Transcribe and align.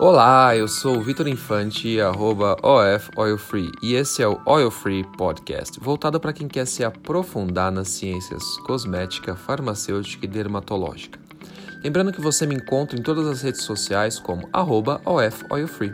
Olá, 0.00 0.56
eu 0.56 0.66
sou 0.66 0.98
o 0.98 1.00
Vitor 1.00 1.28
Infante, 1.28 2.00
arroba 2.00 2.56
OF 2.64 3.12
Oil 3.16 3.38
Free, 3.38 3.70
e 3.80 3.94
esse 3.94 4.24
é 4.24 4.26
o 4.26 4.40
Oil 4.44 4.68
Free 4.68 5.04
Podcast, 5.16 5.78
voltado 5.78 6.18
para 6.18 6.32
quem 6.32 6.48
quer 6.48 6.66
se 6.66 6.82
aprofundar 6.82 7.70
nas 7.70 7.90
ciências 7.90 8.42
cosmética, 8.66 9.36
farmacêutica 9.36 10.24
e 10.24 10.28
dermatológica. 10.28 11.20
Lembrando 11.80 12.12
que 12.12 12.20
você 12.20 12.44
me 12.44 12.56
encontra 12.56 12.98
em 12.98 13.02
todas 13.04 13.24
as 13.24 13.42
redes 13.42 13.62
sociais 13.62 14.18
como 14.18 14.48
arroba 14.52 15.00
OF 15.04 15.44
Oil 15.48 15.68
Free. 15.68 15.92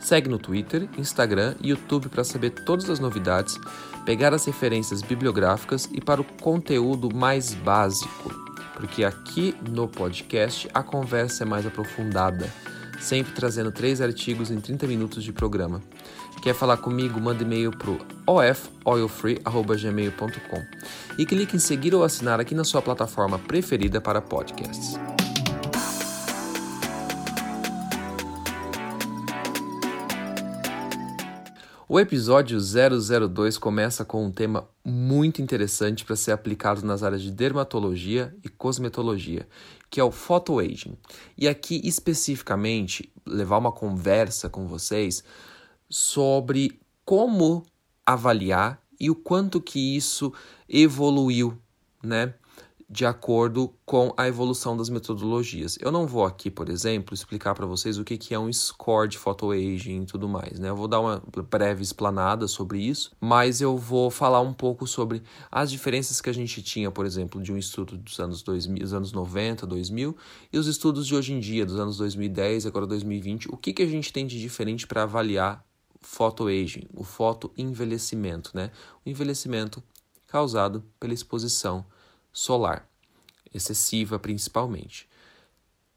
Segue 0.00 0.28
no 0.28 0.36
Twitter, 0.36 0.88
Instagram 0.98 1.54
e 1.60 1.68
YouTube 1.68 2.08
para 2.08 2.24
saber 2.24 2.50
todas 2.50 2.90
as 2.90 2.98
novidades, 2.98 3.56
pegar 4.04 4.34
as 4.34 4.44
referências 4.44 5.02
bibliográficas 5.02 5.88
e 5.92 6.00
para 6.00 6.20
o 6.20 6.24
conteúdo 6.24 7.14
mais 7.14 7.54
básico, 7.54 8.34
porque 8.74 9.04
aqui 9.04 9.54
no 9.70 9.86
podcast 9.86 10.68
a 10.74 10.82
conversa 10.82 11.44
é 11.44 11.46
mais 11.46 11.64
aprofundada 11.64 12.52
sempre 13.00 13.32
trazendo 13.32 13.72
três 13.72 14.00
artigos 14.00 14.50
em 14.50 14.60
30 14.60 14.86
minutos 14.86 15.24
de 15.24 15.32
programa. 15.32 15.82
Quer 16.42 16.54
falar 16.54 16.76
comigo? 16.76 17.18
Manda 17.20 17.42
e-mail 17.42 17.70
para 17.70 17.98
ofoilfree.gmail.com 18.26 20.62
e 21.18 21.26
clique 21.26 21.56
em 21.56 21.60
seguir 21.60 21.94
ou 21.94 22.04
assinar 22.04 22.40
aqui 22.40 22.54
na 22.54 22.64
sua 22.64 22.80
plataforma 22.80 23.38
preferida 23.38 24.00
para 24.00 24.22
podcasts. 24.22 24.98
O 31.92 31.98
episódio 31.98 32.56
002 32.60 33.58
começa 33.58 34.04
com 34.04 34.24
um 34.24 34.30
tema 34.30 34.68
muito 34.84 35.42
interessante 35.42 36.04
para 36.04 36.14
ser 36.14 36.30
aplicado 36.30 36.86
nas 36.86 37.02
áreas 37.02 37.20
de 37.20 37.32
dermatologia 37.32 38.32
e 38.44 38.48
cosmetologia, 38.48 39.48
que 39.90 39.98
é 39.98 40.04
o 40.04 40.12
photoaging. 40.12 40.96
E 41.36 41.48
aqui 41.48 41.80
especificamente 41.82 43.12
levar 43.26 43.58
uma 43.58 43.72
conversa 43.72 44.48
com 44.48 44.68
vocês 44.68 45.24
sobre 45.88 46.80
como 47.04 47.66
avaliar 48.06 48.80
e 49.00 49.10
o 49.10 49.16
quanto 49.16 49.60
que 49.60 49.96
isso 49.96 50.32
evoluiu, 50.68 51.58
né? 52.00 52.34
De 52.92 53.06
acordo 53.06 53.72
com 53.86 54.12
a 54.16 54.26
evolução 54.26 54.76
das 54.76 54.88
metodologias. 54.88 55.78
Eu 55.80 55.92
não 55.92 56.08
vou 56.08 56.24
aqui, 56.24 56.50
por 56.50 56.68
exemplo, 56.68 57.14
explicar 57.14 57.54
para 57.54 57.64
vocês 57.64 57.98
o 57.98 58.04
que, 58.04 58.34
é 58.34 58.38
um 58.38 58.52
score 58.52 59.08
de 59.08 59.16
photoaging 59.16 60.02
e 60.02 60.06
tudo 60.06 60.28
mais, 60.28 60.58
né? 60.58 60.70
Eu 60.70 60.76
vou 60.76 60.88
dar 60.88 60.98
uma 60.98 61.22
breve 61.48 61.84
explanada 61.84 62.48
sobre 62.48 62.80
isso, 62.80 63.12
mas 63.20 63.60
eu 63.60 63.78
vou 63.78 64.10
falar 64.10 64.40
um 64.40 64.52
pouco 64.52 64.88
sobre 64.88 65.22
as 65.52 65.70
diferenças 65.70 66.20
que 66.20 66.28
a 66.28 66.32
gente 66.34 66.60
tinha, 66.62 66.90
por 66.90 67.06
exemplo, 67.06 67.40
de 67.40 67.52
um 67.52 67.56
estudo 67.56 67.96
dos 67.96 68.18
anos 68.18 68.42
2000, 68.42 68.82
dos 68.82 68.92
anos 68.92 69.12
90, 69.12 69.68
2000 69.68 70.16
e 70.52 70.58
os 70.58 70.66
estudos 70.66 71.06
de 71.06 71.14
hoje 71.14 71.32
em 71.32 71.38
dia, 71.38 71.64
dos 71.64 71.78
anos 71.78 71.96
2010, 71.96 72.66
agora 72.66 72.88
2020. 72.88 73.50
O 73.52 73.56
que, 73.56 73.72
que 73.72 73.84
a 73.84 73.86
gente 73.86 74.12
tem 74.12 74.26
de 74.26 74.40
diferente 74.40 74.88
para 74.88 75.04
avaliar 75.04 75.64
photoaging, 76.00 76.88
o 76.92 77.04
fotoenvelhecimento, 77.04 78.50
né? 78.52 78.72
O 79.06 79.08
envelhecimento 79.08 79.80
causado 80.26 80.82
pela 80.98 81.14
exposição 81.14 81.84
solar, 82.32 82.88
excessiva 83.52 84.18
principalmente. 84.18 85.08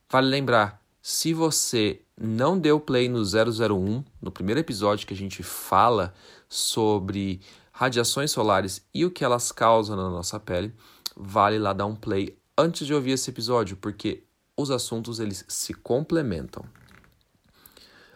Vale 0.09 0.27
lembrar, 0.27 0.83
se 1.01 1.33
você 1.33 2.01
não 2.17 2.57
deu 2.57 2.79
play 2.79 3.09
no 3.09 3.23
001, 3.23 4.03
no 4.21 4.31
primeiro 4.31 4.59
episódio 4.59 5.07
que 5.07 5.13
a 5.13 5.17
gente 5.17 5.41
fala 5.43 6.13
sobre 6.47 7.41
radiações 7.71 8.31
solares 8.31 8.85
e 8.93 9.03
o 9.03 9.11
que 9.11 9.25
elas 9.25 9.51
causam 9.51 9.95
na 9.95 10.09
nossa 10.09 10.39
pele, 10.39 10.73
vale 11.15 11.57
lá 11.57 11.73
dar 11.73 11.87
um 11.87 11.95
play 11.95 12.37
antes 12.57 12.85
de 12.85 12.93
ouvir 12.93 13.11
esse 13.11 13.29
episódio, 13.29 13.75
porque 13.75 14.23
os 14.55 14.69
assuntos 14.69 15.19
eles 15.19 15.43
se 15.47 15.73
complementam. 15.73 16.63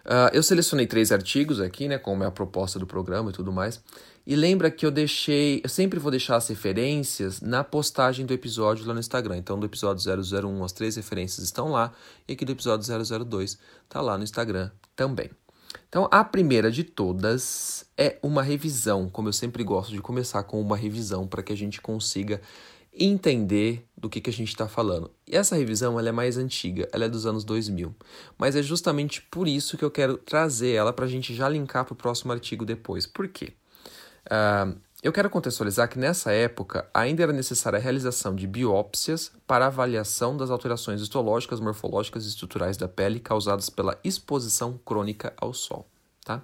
Uh, 0.07 0.31
eu 0.31 0.41
selecionei 0.41 0.87
três 0.87 1.11
artigos 1.11 1.59
aqui, 1.59 1.85
né, 1.85 1.97
como 1.97 2.23
é 2.23 2.27
a 2.27 2.31
proposta 2.31 2.79
do 2.79 2.87
programa 2.87 3.29
e 3.29 3.33
tudo 3.33 3.51
mais. 3.51 3.83
E 4.25 4.35
lembra 4.35 4.71
que 4.71 4.85
eu 4.85 4.91
deixei, 4.91 5.59
eu 5.61 5.69
sempre 5.69 5.99
vou 5.99 6.09
deixar 6.09 6.37
as 6.37 6.47
referências 6.47 7.41
na 7.41 7.61
postagem 7.61 8.25
do 8.25 8.33
episódio 8.33 8.85
lá 8.85 8.93
no 8.93 9.01
Instagram. 9.01 9.37
Então, 9.37 9.59
do 9.59 9.65
episódio 9.65 10.01
001, 10.03 10.63
as 10.63 10.71
três 10.71 10.95
referências 10.95 11.43
estão 11.45 11.71
lá, 11.71 11.91
e 12.25 12.33
aqui 12.33 12.45
do 12.45 12.53
episódio 12.53 12.85
002 13.25 13.57
está 13.83 13.99
lá 13.99 14.17
no 14.17 14.23
Instagram 14.23 14.71
também. 14.95 15.29
Então, 15.89 16.07
a 16.09 16.23
primeira 16.23 16.71
de 16.71 16.83
todas 16.83 17.85
é 17.97 18.17
uma 18.21 18.43
revisão, 18.43 19.09
como 19.09 19.27
eu 19.27 19.33
sempre 19.33 19.63
gosto 19.63 19.91
de 19.91 20.01
começar 20.01 20.43
com 20.43 20.59
uma 20.61 20.77
revisão 20.77 21.27
para 21.27 21.43
que 21.43 21.51
a 21.51 21.57
gente 21.57 21.81
consiga 21.81 22.41
entender 22.99 23.85
do 23.97 24.09
que, 24.09 24.21
que 24.21 24.29
a 24.29 24.33
gente 24.33 24.49
está 24.49 24.67
falando. 24.67 25.09
E 25.27 25.35
essa 25.35 25.55
revisão 25.55 25.99
ela 25.99 26.09
é 26.09 26.11
mais 26.11 26.37
antiga, 26.37 26.87
ela 26.91 27.05
é 27.05 27.09
dos 27.09 27.25
anos 27.25 27.43
2000, 27.43 27.95
mas 28.37 28.55
é 28.55 28.61
justamente 28.61 29.21
por 29.21 29.47
isso 29.47 29.77
que 29.77 29.83
eu 29.83 29.91
quero 29.91 30.17
trazer 30.17 30.71
ela 30.71 30.93
para 30.93 31.05
a 31.05 31.07
gente 31.07 31.33
já 31.33 31.49
linkar 31.49 31.85
para 31.85 31.93
o 31.93 31.95
próximo 31.95 32.31
artigo 32.31 32.65
depois. 32.65 33.05
Por 33.05 33.27
quê? 33.27 33.53
Uh, 34.25 34.77
eu 35.03 35.13
quero 35.13 35.29
contextualizar 35.29 35.87
que 35.87 35.99
nessa 35.99 36.31
época 36.31 36.89
ainda 36.91 37.21
era 37.21 37.31
necessária 37.31 37.77
a 37.77 37.81
realização 37.81 38.35
de 38.35 38.47
biópsias 38.47 39.31
para 39.45 39.67
avaliação 39.67 40.35
das 40.35 40.49
alterações 40.49 41.01
histológicas, 41.01 41.59
morfológicas 41.59 42.25
e 42.25 42.29
estruturais 42.29 42.77
da 42.77 42.87
pele 42.87 43.19
causadas 43.19 43.69
pela 43.69 43.97
exposição 44.03 44.79
crônica 44.83 45.33
ao 45.37 45.53
sol. 45.53 45.87
Tá? 46.25 46.41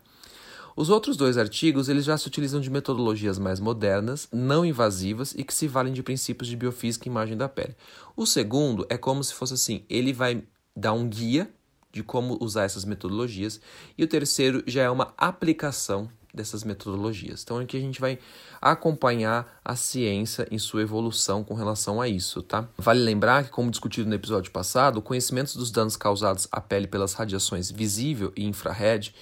Os 0.76 0.90
outros 0.90 1.16
dois 1.16 1.38
artigos 1.38 1.90
eles 1.90 2.06
já 2.06 2.18
se 2.18 2.28
utilizam 2.28 2.60
de 2.60 2.70
metodologias 2.70 3.38
mais 3.38 3.60
modernas, 3.60 4.28
não 4.32 4.66
invasivas 4.66 5.34
e 5.38 5.44
que 5.44 5.54
se 5.54 5.68
valem 5.68 5.94
de 5.94 6.02
princípios 6.02 6.48
de 6.50 6.56
biofísica 6.56 7.08
e 7.08 7.12
imagem 7.12 7.38
da 7.38 7.48
pele. 7.48 7.76
O 8.16 8.26
segundo 8.26 8.86
é 8.90 8.98
como 8.98 9.24
se 9.24 9.34
fosse 9.34 9.54
assim, 9.54 9.86
ele 9.90 10.12
vai 10.14 10.44
dar 10.76 10.94
um 10.94 11.08
guia 11.08 11.50
de 11.92 12.02
como 12.02 12.38
usar 12.42 12.64
essas 12.64 12.86
metodologias 12.86 13.62
e 13.98 14.04
o 14.04 14.08
terceiro 14.08 14.64
já 14.66 14.82
é 14.82 14.90
uma 14.90 15.14
aplicação 15.16 16.10
dessas 16.34 16.64
metodologias. 16.64 17.44
Então 17.44 17.60
aqui 17.60 17.78
a 17.78 17.80
gente 17.80 18.02
vai 18.02 18.18
acompanhar 18.60 19.60
a 19.64 19.76
ciência 19.76 20.48
em 20.50 20.58
sua 20.58 20.82
evolução 20.82 21.44
com 21.44 21.54
relação 21.54 22.02
a 22.02 22.08
isso, 22.08 22.42
tá? 22.42 22.68
Vale 22.76 23.02
lembrar 23.02 23.44
que, 23.44 23.52
como 23.52 23.70
discutido 23.70 24.10
no 24.10 24.16
episódio 24.16 24.52
passado, 24.52 24.98
o 24.98 25.02
conhecimento 25.02 25.56
dos 25.56 25.70
danos 25.70 25.96
causados 25.96 26.48
à 26.52 26.60
pele 26.60 26.88
pelas 26.88 27.14
radiações 27.14 27.70
visível 27.70 28.34
e 28.36 28.46
infrared 28.46 29.14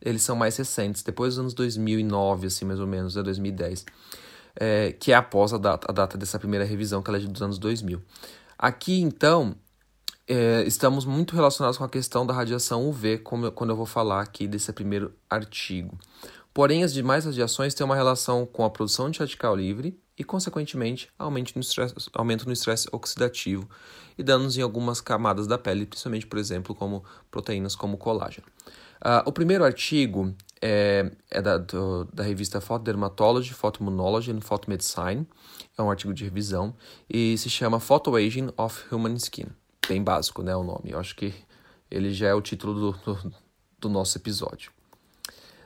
eles 0.00 0.22
são 0.22 0.34
mais 0.34 0.56
recentes, 0.56 1.02
depois 1.02 1.34
dos 1.34 1.40
anos 1.40 1.54
2009, 1.54 2.46
assim, 2.46 2.64
mais 2.64 2.80
ou 2.80 2.86
menos, 2.86 3.16
né, 3.16 3.22
2010, 3.22 3.84
é, 4.56 4.92
que 4.92 5.12
é 5.12 5.14
após 5.14 5.52
a 5.52 5.58
data, 5.58 5.86
a 5.90 5.92
data 5.92 6.16
dessa 6.16 6.38
primeira 6.38 6.64
revisão, 6.64 7.02
que 7.02 7.10
ela 7.10 7.18
é 7.18 7.20
dos 7.20 7.42
anos 7.42 7.58
2000. 7.58 8.02
Aqui, 8.58 9.00
então, 9.00 9.54
é, 10.26 10.62
estamos 10.64 11.04
muito 11.04 11.34
relacionados 11.34 11.76
com 11.76 11.84
a 11.84 11.88
questão 11.88 12.24
da 12.24 12.32
radiação 12.32 12.88
UV, 12.88 13.18
como 13.18 13.50
quando 13.50 13.70
eu 13.70 13.76
vou 13.76 13.86
falar 13.86 14.20
aqui 14.20 14.46
desse 14.46 14.72
primeiro 14.72 15.12
artigo. 15.28 15.98
Porém, 16.52 16.82
as 16.82 16.92
demais 16.92 17.24
radiações 17.24 17.74
têm 17.74 17.84
uma 17.84 17.94
relação 17.94 18.44
com 18.44 18.64
a 18.64 18.70
produção 18.70 19.08
de 19.10 19.18
radical 19.18 19.54
livre 19.54 19.98
e, 20.18 20.24
consequentemente, 20.24 21.08
aumento 21.18 21.52
no 21.54 21.60
estresse, 21.60 21.94
aumento 22.12 22.44
no 22.44 22.52
estresse 22.52 22.88
oxidativo 22.92 23.68
e 24.18 24.22
danos 24.22 24.58
em 24.58 24.62
algumas 24.62 25.00
camadas 25.00 25.46
da 25.46 25.56
pele, 25.56 25.86
principalmente, 25.86 26.26
por 26.26 26.38
exemplo, 26.38 26.74
como 26.74 27.04
proteínas 27.30 27.74
como 27.74 27.96
colágeno. 27.96 28.46
Uh, 29.02 29.26
o 29.26 29.32
primeiro 29.32 29.64
artigo 29.64 30.34
é, 30.60 31.10
é 31.30 31.40
da, 31.40 31.56
do, 31.56 32.04
da 32.12 32.22
revista 32.22 32.60
Photodermatology, 32.60 33.54
Photoimmunology 33.54 34.30
and 34.30 34.40
Photomedicine. 34.40 35.26
É 35.76 35.82
um 35.82 35.90
artigo 35.90 36.12
de 36.12 36.24
revisão 36.24 36.74
e 37.08 37.36
se 37.38 37.48
chama 37.48 37.80
Photoaging 37.80 38.50
of 38.56 38.84
Human 38.94 39.14
Skin. 39.14 39.46
Bem 39.88 40.02
básico, 40.02 40.42
né, 40.42 40.54
o 40.54 40.62
nome. 40.62 40.90
Eu 40.90 40.98
acho 40.98 41.16
que 41.16 41.34
ele 41.90 42.12
já 42.12 42.28
é 42.28 42.34
o 42.34 42.42
título 42.42 42.74
do, 42.74 42.92
do, 42.92 43.34
do 43.78 43.88
nosso 43.88 44.18
episódio. 44.18 44.70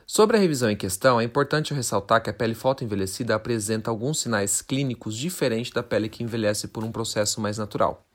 Sobre 0.07 0.37
a 0.37 0.39
revisão 0.39 0.69
em 0.69 0.77
questão, 0.77 1.19
é 1.19 1.23
importante 1.23 1.73
ressaltar 1.73 2.21
que 2.21 2.29
a 2.29 2.33
pele 2.33 2.53
fotoenvelhecida 2.53 3.33
apresenta 3.35 3.89
alguns 3.89 4.19
sinais 4.19 4.61
clínicos 4.61 5.15
diferentes 5.15 5.71
da 5.71 5.81
pele 5.81 6.07
que 6.07 6.23
envelhece 6.23 6.67
por 6.67 6.83
um 6.83 6.91
processo 6.91 7.41
mais 7.41 7.57
natural. 7.57 8.05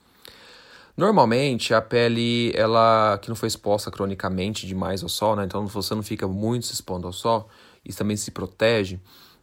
Normalmente, 1.01 1.73
a 1.73 1.81
pele, 1.81 2.53
ela 2.55 3.17
que 3.23 3.31
não 3.31 3.35
foi 3.35 3.47
exposta 3.47 3.91
cronicamente 3.91 4.67
demais 4.67 5.03
ao 5.03 5.09
sol, 5.09 5.35
né? 5.35 5.45
então 5.47 5.67
você 5.67 5.95
não 5.95 6.03
fica 6.03 6.29
muito 6.29 6.67
se 6.67 6.75
expondo 6.75 7.07
ao 7.07 7.13
sol 7.15 7.49
e 7.83 7.91
também 7.91 8.19
se 8.19 8.31
protege, 8.31 9.01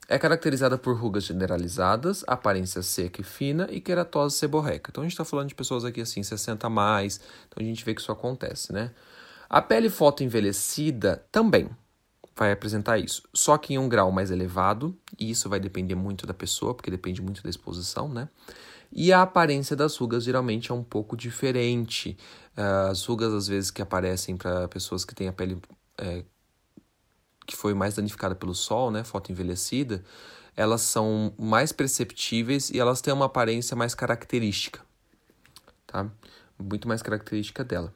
é 0.07 0.19
caracterizada 0.19 0.77
por 0.77 0.95
rugas 0.95 1.23
generalizadas, 1.23 2.23
aparência 2.27 2.83
seca 2.83 3.21
e 3.21 3.23
fina 3.23 3.67
e 3.71 3.81
queratose 3.81 4.37
seborreica. 4.37 4.91
Então 4.91 5.01
a 5.01 5.05
gente 5.05 5.13
está 5.13 5.25
falando 5.25 5.47
de 5.47 5.55
pessoas 5.55 5.83
aqui 5.83 5.99
assim, 5.99 6.21
60 6.21 6.67
a 6.67 6.69
mais, 6.69 7.19
então 7.47 7.59
a 7.59 7.63
gente 7.63 7.83
vê 7.83 7.95
que 7.95 8.01
isso 8.01 8.11
acontece, 8.11 8.71
né? 8.71 8.91
A 9.49 9.59
pele 9.59 9.89
fotoenvelhecida 9.89 11.25
também 11.31 11.71
vai 12.35 12.51
apresentar 12.51 12.99
isso, 12.99 13.23
só 13.33 13.57
que 13.57 13.73
em 13.73 13.79
um 13.79 13.89
grau 13.89 14.11
mais 14.11 14.29
elevado, 14.29 14.95
e 15.19 15.31
isso 15.31 15.49
vai 15.49 15.59
depender 15.59 15.95
muito 15.95 16.27
da 16.27 16.35
pessoa, 16.35 16.75
porque 16.75 16.91
depende 16.91 17.19
muito 17.19 17.41
da 17.41 17.49
exposição, 17.49 18.07
né? 18.07 18.29
E 18.91 19.11
a 19.11 19.21
aparência 19.21 19.75
das 19.75 19.95
rugas 19.97 20.23
geralmente 20.23 20.71
é 20.71 20.73
um 20.73 20.83
pouco 20.83 21.15
diferente. 21.15 22.17
Uh, 22.57 22.91
as 22.91 23.05
rugas, 23.05 23.33
às 23.33 23.47
vezes, 23.47 23.71
que 23.71 23.81
aparecem 23.81 24.37
para 24.37 24.67
pessoas 24.67 25.03
que 25.03 25.13
têm 25.13 25.27
a 25.27 25.33
pele 25.33 25.59
é, 25.97 26.23
que 27.47 27.55
foi 27.55 27.73
mais 27.73 27.95
danificada 27.95 28.35
pelo 28.35 28.53
sol, 28.53 28.91
né, 28.91 29.03
fotoenvelhecida, 29.03 30.03
elas 30.55 30.81
são 30.81 31.33
mais 31.37 31.71
perceptíveis 31.71 32.69
e 32.69 32.79
elas 32.79 32.99
têm 32.99 33.13
uma 33.13 33.25
aparência 33.25 33.75
mais 33.75 33.95
característica, 33.95 34.81
tá? 35.85 36.09
Muito 36.59 36.87
mais 36.87 37.01
característica 37.01 37.63
dela. 37.63 37.93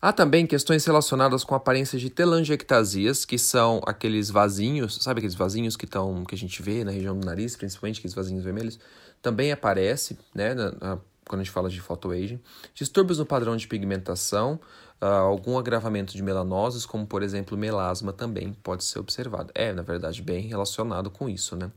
Há 0.00 0.12
também 0.12 0.46
questões 0.46 0.84
relacionadas 0.84 1.44
com 1.44 1.54
aparências 1.54 2.00
de 2.00 2.08
telangiectasias, 2.10 3.24
que 3.24 3.38
são 3.38 3.82
aqueles 3.86 4.30
vasinhos, 4.30 4.98
sabe 5.02 5.18
aqueles 5.18 5.34
vasinhos 5.34 5.76
que, 5.76 5.86
tão, 5.86 6.24
que 6.24 6.34
a 6.34 6.38
gente 6.38 6.62
vê 6.62 6.82
na 6.82 6.90
região 6.90 7.18
do 7.18 7.24
nariz, 7.24 7.54
principalmente 7.54 7.98
aqueles 7.98 8.14
vasinhos 8.14 8.42
vermelhos? 8.42 8.78
Também 9.24 9.50
aparece, 9.50 10.18
né, 10.34 10.52
na, 10.52 10.72
na, 10.72 10.98
quando 11.26 11.40
a 11.40 11.44
gente 11.44 11.50
fala 11.50 11.70
de 11.70 11.80
photoaging. 11.80 12.38
Distúrbios 12.74 13.18
no 13.18 13.24
padrão 13.24 13.56
de 13.56 13.66
pigmentação, 13.66 14.60
uh, 15.00 15.06
algum 15.06 15.56
agravamento 15.56 16.12
de 16.12 16.22
melanoses, 16.22 16.84
como 16.84 17.06
por 17.06 17.22
exemplo 17.22 17.56
melasma, 17.56 18.12
também 18.12 18.52
pode 18.62 18.84
ser 18.84 18.98
observado. 18.98 19.50
É, 19.54 19.72
na 19.72 19.80
verdade, 19.80 20.20
bem 20.20 20.46
relacionado 20.46 21.10
com 21.10 21.26
isso, 21.26 21.56
né? 21.56 21.72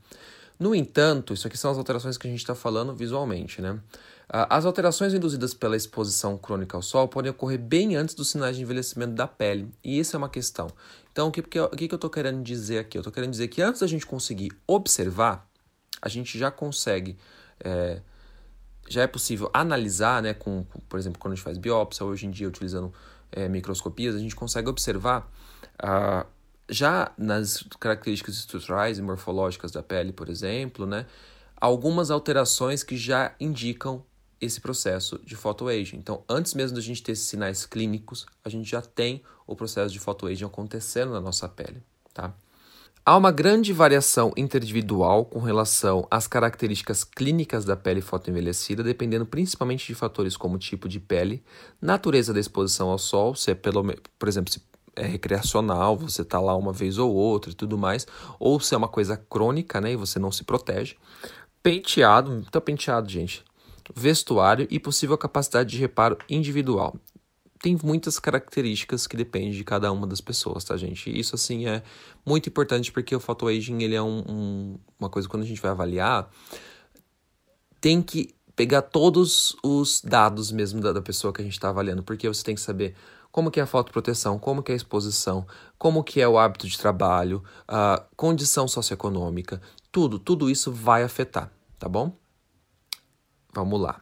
No 0.59 0.75
entanto, 0.75 1.33
isso 1.33 1.47
aqui 1.47 1.57
são 1.57 1.71
as 1.71 1.77
alterações 1.77 2.17
que 2.17 2.27
a 2.27 2.29
gente 2.29 2.41
está 2.41 2.53
falando 2.53 2.93
visualmente, 2.93 3.61
né? 3.61 3.79
As 4.27 4.65
alterações 4.65 5.13
induzidas 5.13 5.53
pela 5.53 5.77
exposição 5.77 6.37
crônica 6.37 6.75
ao 6.75 6.81
sol 6.81 7.07
podem 7.07 7.31
ocorrer 7.31 7.57
bem 7.57 7.95
antes 7.95 8.13
dos 8.13 8.29
sinais 8.29 8.57
de 8.57 8.63
envelhecimento 8.63 9.13
da 9.13 9.25
pele, 9.25 9.71
e 9.81 9.97
isso 9.97 10.17
é 10.17 10.19
uma 10.19 10.27
questão. 10.27 10.67
Então, 11.13 11.29
o 11.29 11.31
que, 11.31 11.39
o 11.39 11.43
que 11.43 11.87
eu 11.89 11.95
estou 11.95 12.09
querendo 12.09 12.43
dizer 12.43 12.79
aqui? 12.79 12.97
Eu 12.97 12.99
estou 12.99 13.13
querendo 13.13 13.31
dizer 13.31 13.47
que 13.47 13.61
antes 13.61 13.79
da 13.79 13.87
gente 13.87 14.05
conseguir 14.05 14.51
observar, 14.67 15.46
a 16.01 16.09
gente 16.09 16.37
já 16.37 16.51
consegue, 16.51 17.17
é, 17.59 18.01
já 18.89 19.01
é 19.01 19.07
possível 19.07 19.49
analisar, 19.53 20.21
né, 20.21 20.33
com, 20.33 20.65
por 20.87 20.99
exemplo, 20.99 21.19
quando 21.19 21.33
a 21.33 21.35
gente 21.35 21.43
faz 21.43 21.57
biópsia, 21.57 22.05
hoje 22.05 22.25
em 22.25 22.31
dia 22.31 22.47
utilizando 22.47 22.93
é, 23.31 23.47
microscopias, 23.47 24.15
a 24.15 24.19
gente 24.19 24.35
consegue 24.35 24.69
observar 24.69 25.29
ah, 25.79 26.25
já 26.69 27.11
nas 27.17 27.63
características 27.79 28.35
estruturais 28.35 28.97
e 28.97 29.01
morfológicas 29.01 29.71
da 29.71 29.83
pele, 29.83 30.13
por 30.13 30.29
exemplo, 30.29 30.85
né, 30.85 31.05
algumas 31.59 32.11
alterações 32.11 32.83
que 32.83 32.95
já 32.95 33.33
indicam 33.39 34.03
esse 34.39 34.61
processo 34.61 35.19
de 35.25 35.35
photoaging. 35.35 35.97
Então, 35.97 36.23
antes 36.29 36.53
mesmo 36.53 36.75
da 36.75 36.81
gente 36.81 37.01
ter 37.01 37.13
esses 37.13 37.25
sinais 37.25 37.65
clínicos, 37.65 38.27
a 38.45 38.49
gente 38.49 38.69
já 38.69 38.81
tem 38.81 39.23
o 39.47 39.55
processo 39.55 39.91
de 39.91 39.99
photoaging 39.99 40.45
acontecendo 40.45 41.11
na 41.11 41.19
nossa 41.19 41.49
pele, 41.49 41.81
tá? 42.13 42.33
Há 43.07 43.15
uma 43.15 43.31
grande 43.31 43.71
variação 43.71 44.33
interindividual 44.35 45.23
com 45.23 45.39
relação 45.39 46.05
às 46.11 46.27
características 46.27 47.05
clínicas 47.05 47.63
da 47.63 47.73
pele 47.73 48.01
fotoenvelhecida, 48.01 48.83
dependendo 48.83 49.25
principalmente 49.25 49.87
de 49.87 49.95
fatores 49.95 50.35
como 50.35 50.57
tipo 50.57 50.89
de 50.89 50.99
pele, 50.99 51.41
natureza 51.81 52.33
da 52.33 52.39
exposição 52.41 52.89
ao 52.89 52.97
sol, 52.97 53.33
se 53.33 53.49
é 53.49 53.55
pelo, 53.55 53.81
por 54.19 54.27
exemplo, 54.27 54.51
se 54.51 54.61
é 54.93 55.05
recreacional, 55.05 55.95
você 55.95 56.21
está 56.21 56.37
lá 56.41 56.53
uma 56.57 56.73
vez 56.73 56.97
ou 56.97 57.15
outra 57.15 57.49
e 57.49 57.53
tudo 57.53 57.77
mais, 57.77 58.05
ou 58.37 58.59
se 58.59 58.75
é 58.75 58.77
uma 58.77 58.89
coisa 58.89 59.15
crônica, 59.15 59.79
né, 59.79 59.93
e 59.93 59.95
você 59.95 60.19
não 60.19 60.29
se 60.29 60.43
protege. 60.43 60.97
Penteado, 61.63 62.45
tá 62.51 62.59
penteado, 62.59 63.07
gente 63.07 63.41
vestuário 63.95 64.67
e 64.69 64.79
possível 64.79 65.17
capacidade 65.17 65.69
de 65.69 65.77
reparo 65.77 66.17
individual. 66.29 66.93
Tem 67.61 67.77
muitas 67.83 68.19
características 68.19 69.07
que 69.07 69.17
dependem 69.17 69.51
de 69.51 69.63
cada 69.63 69.91
uma 69.91 70.05
das 70.05 70.21
pessoas, 70.21 70.63
tá, 70.63 70.77
gente? 70.77 71.09
Isso, 71.09 71.35
assim, 71.35 71.67
é 71.67 71.81
muito 72.25 72.49
importante 72.49 72.91
porque 72.91 73.15
o 73.15 73.19
photoaging, 73.19 73.81
ele 73.81 73.95
é 73.95 74.01
um, 74.01 74.23
um, 74.27 74.79
uma 74.99 75.09
coisa, 75.09 75.27
quando 75.27 75.43
a 75.43 75.45
gente 75.45 75.61
vai 75.61 75.71
avaliar, 75.71 76.29
tem 77.81 78.01
que 78.01 78.35
pegar 78.55 78.81
todos 78.81 79.55
os 79.63 80.01
dados 80.01 80.51
mesmo 80.51 80.81
da, 80.81 80.91
da 80.91 81.01
pessoa 81.01 81.31
que 81.31 81.41
a 81.41 81.43
gente 81.43 81.53
está 81.53 81.69
avaliando, 81.69 82.03
porque 82.03 82.27
você 82.27 82.43
tem 82.43 82.55
que 82.55 82.61
saber 82.61 82.95
como 83.31 83.51
que 83.51 83.59
é 83.59 83.63
a 83.63 83.67
fotoproteção, 83.67 84.39
como 84.39 84.63
que 84.63 84.71
é 84.71 84.73
a 84.73 84.77
exposição, 84.77 85.45
como 85.77 86.03
que 86.03 86.19
é 86.19 86.27
o 86.27 86.39
hábito 86.39 86.67
de 86.67 86.77
trabalho, 86.77 87.43
a 87.67 88.03
condição 88.15 88.67
socioeconômica, 88.67 89.61
tudo, 89.91 90.17
tudo 90.17 90.49
isso 90.49 90.71
vai 90.71 91.03
afetar, 91.03 91.51
tá 91.77 91.87
bom? 91.87 92.17
Vamos 93.53 93.79
lá. 93.79 94.01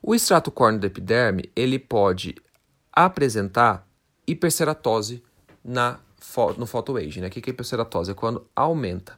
O 0.00 0.14
extrato 0.14 0.50
córneo 0.50 0.80
da 0.80 0.86
epiderme, 0.86 1.50
ele 1.56 1.78
pode 1.78 2.36
apresentar 3.04 3.86
hiperceratose 4.26 5.22
na, 5.64 6.00
no 6.56 6.66
photoaging. 6.66 7.20
Né? 7.20 7.28
O 7.28 7.30
que 7.30 7.38
é 7.48 7.52
hiperceratose? 7.52 8.10
É 8.10 8.14
quando 8.14 8.46
aumenta. 8.56 9.16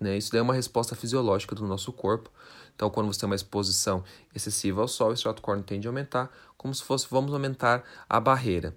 Né? 0.00 0.16
Isso 0.18 0.30
daí 0.30 0.40
é 0.40 0.42
uma 0.42 0.54
resposta 0.54 0.94
fisiológica 0.94 1.54
do 1.54 1.66
nosso 1.66 1.92
corpo. 1.92 2.30
Então, 2.74 2.90
quando 2.90 3.06
você 3.06 3.20
tem 3.20 3.26
uma 3.28 3.34
exposição 3.34 4.04
excessiva 4.34 4.82
ao 4.82 4.88
sol, 4.88 5.10
o 5.10 5.12
extrato 5.14 5.40
córneo 5.40 5.64
tende 5.64 5.86
a 5.86 5.90
aumentar, 5.90 6.30
como 6.56 6.74
se 6.74 6.82
fosse, 6.82 7.06
vamos 7.08 7.32
aumentar 7.32 7.82
a 8.08 8.20
barreira. 8.20 8.74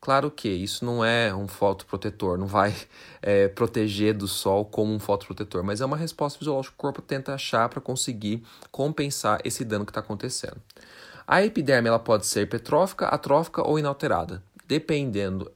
Claro 0.00 0.30
que 0.30 0.48
isso 0.48 0.84
não 0.84 1.04
é 1.04 1.34
um 1.34 1.46
fotoprotetor, 1.48 2.38
não 2.38 2.46
vai 2.46 2.74
é, 3.22 3.48
proteger 3.48 4.14
do 4.14 4.26
sol 4.26 4.64
como 4.64 4.92
um 4.92 4.98
fotoprotetor, 4.98 5.62
mas 5.62 5.80
é 5.80 5.84
uma 5.84 5.96
resposta 5.96 6.38
fisiológica 6.38 6.72
que 6.72 6.78
o 6.78 6.80
corpo 6.80 7.02
tenta 7.02 7.34
achar 7.34 7.68
para 7.68 7.80
conseguir 7.80 8.44
compensar 8.70 9.40
esse 9.44 9.64
dano 9.64 9.84
que 9.84 9.90
está 9.90 10.00
acontecendo. 10.00 10.60
A 11.26 11.44
epiderme 11.44 11.88
ela 11.88 11.98
pode 11.98 12.26
ser 12.26 12.48
petrófica, 12.48 13.06
atrófica 13.06 13.66
ou 13.66 13.78
inalterada, 13.78 14.42
dependendo, 14.66 15.50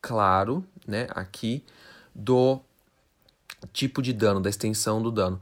claro, 0.00 0.64
né, 0.86 1.06
aqui 1.10 1.64
do 2.14 2.60
tipo 3.72 4.00
de 4.00 4.12
dano, 4.12 4.40
da 4.40 4.48
extensão 4.48 5.02
do 5.02 5.10
dano. 5.10 5.40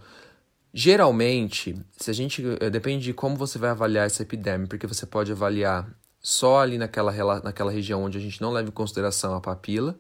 Geralmente, 0.73 1.81
se 1.97 2.11
a 2.11 2.15
gente 2.15 2.43
eh, 2.61 2.69
depende 2.69 3.05
de 3.05 3.13
como 3.13 3.37
você 3.37 3.59
vai 3.59 3.71
avaliar 3.71 4.07
essa 4.07 4.23
epiderme, 4.23 4.67
porque 4.67 4.89
você 4.89 5.07
pode 5.07 5.31
avaliar 5.31 5.89
só 6.21 6.61
ali 6.61 6.79
naquela, 6.79 7.13
naquela 7.43 7.71
região 7.71 8.03
onde 8.03 8.19
a 8.19 8.21
gente 8.21 8.43
não 8.43 8.51
leva 8.51 8.69
em 8.69 8.73
consideração 8.73 9.37
a 9.37 9.41
papila, 9.41 9.97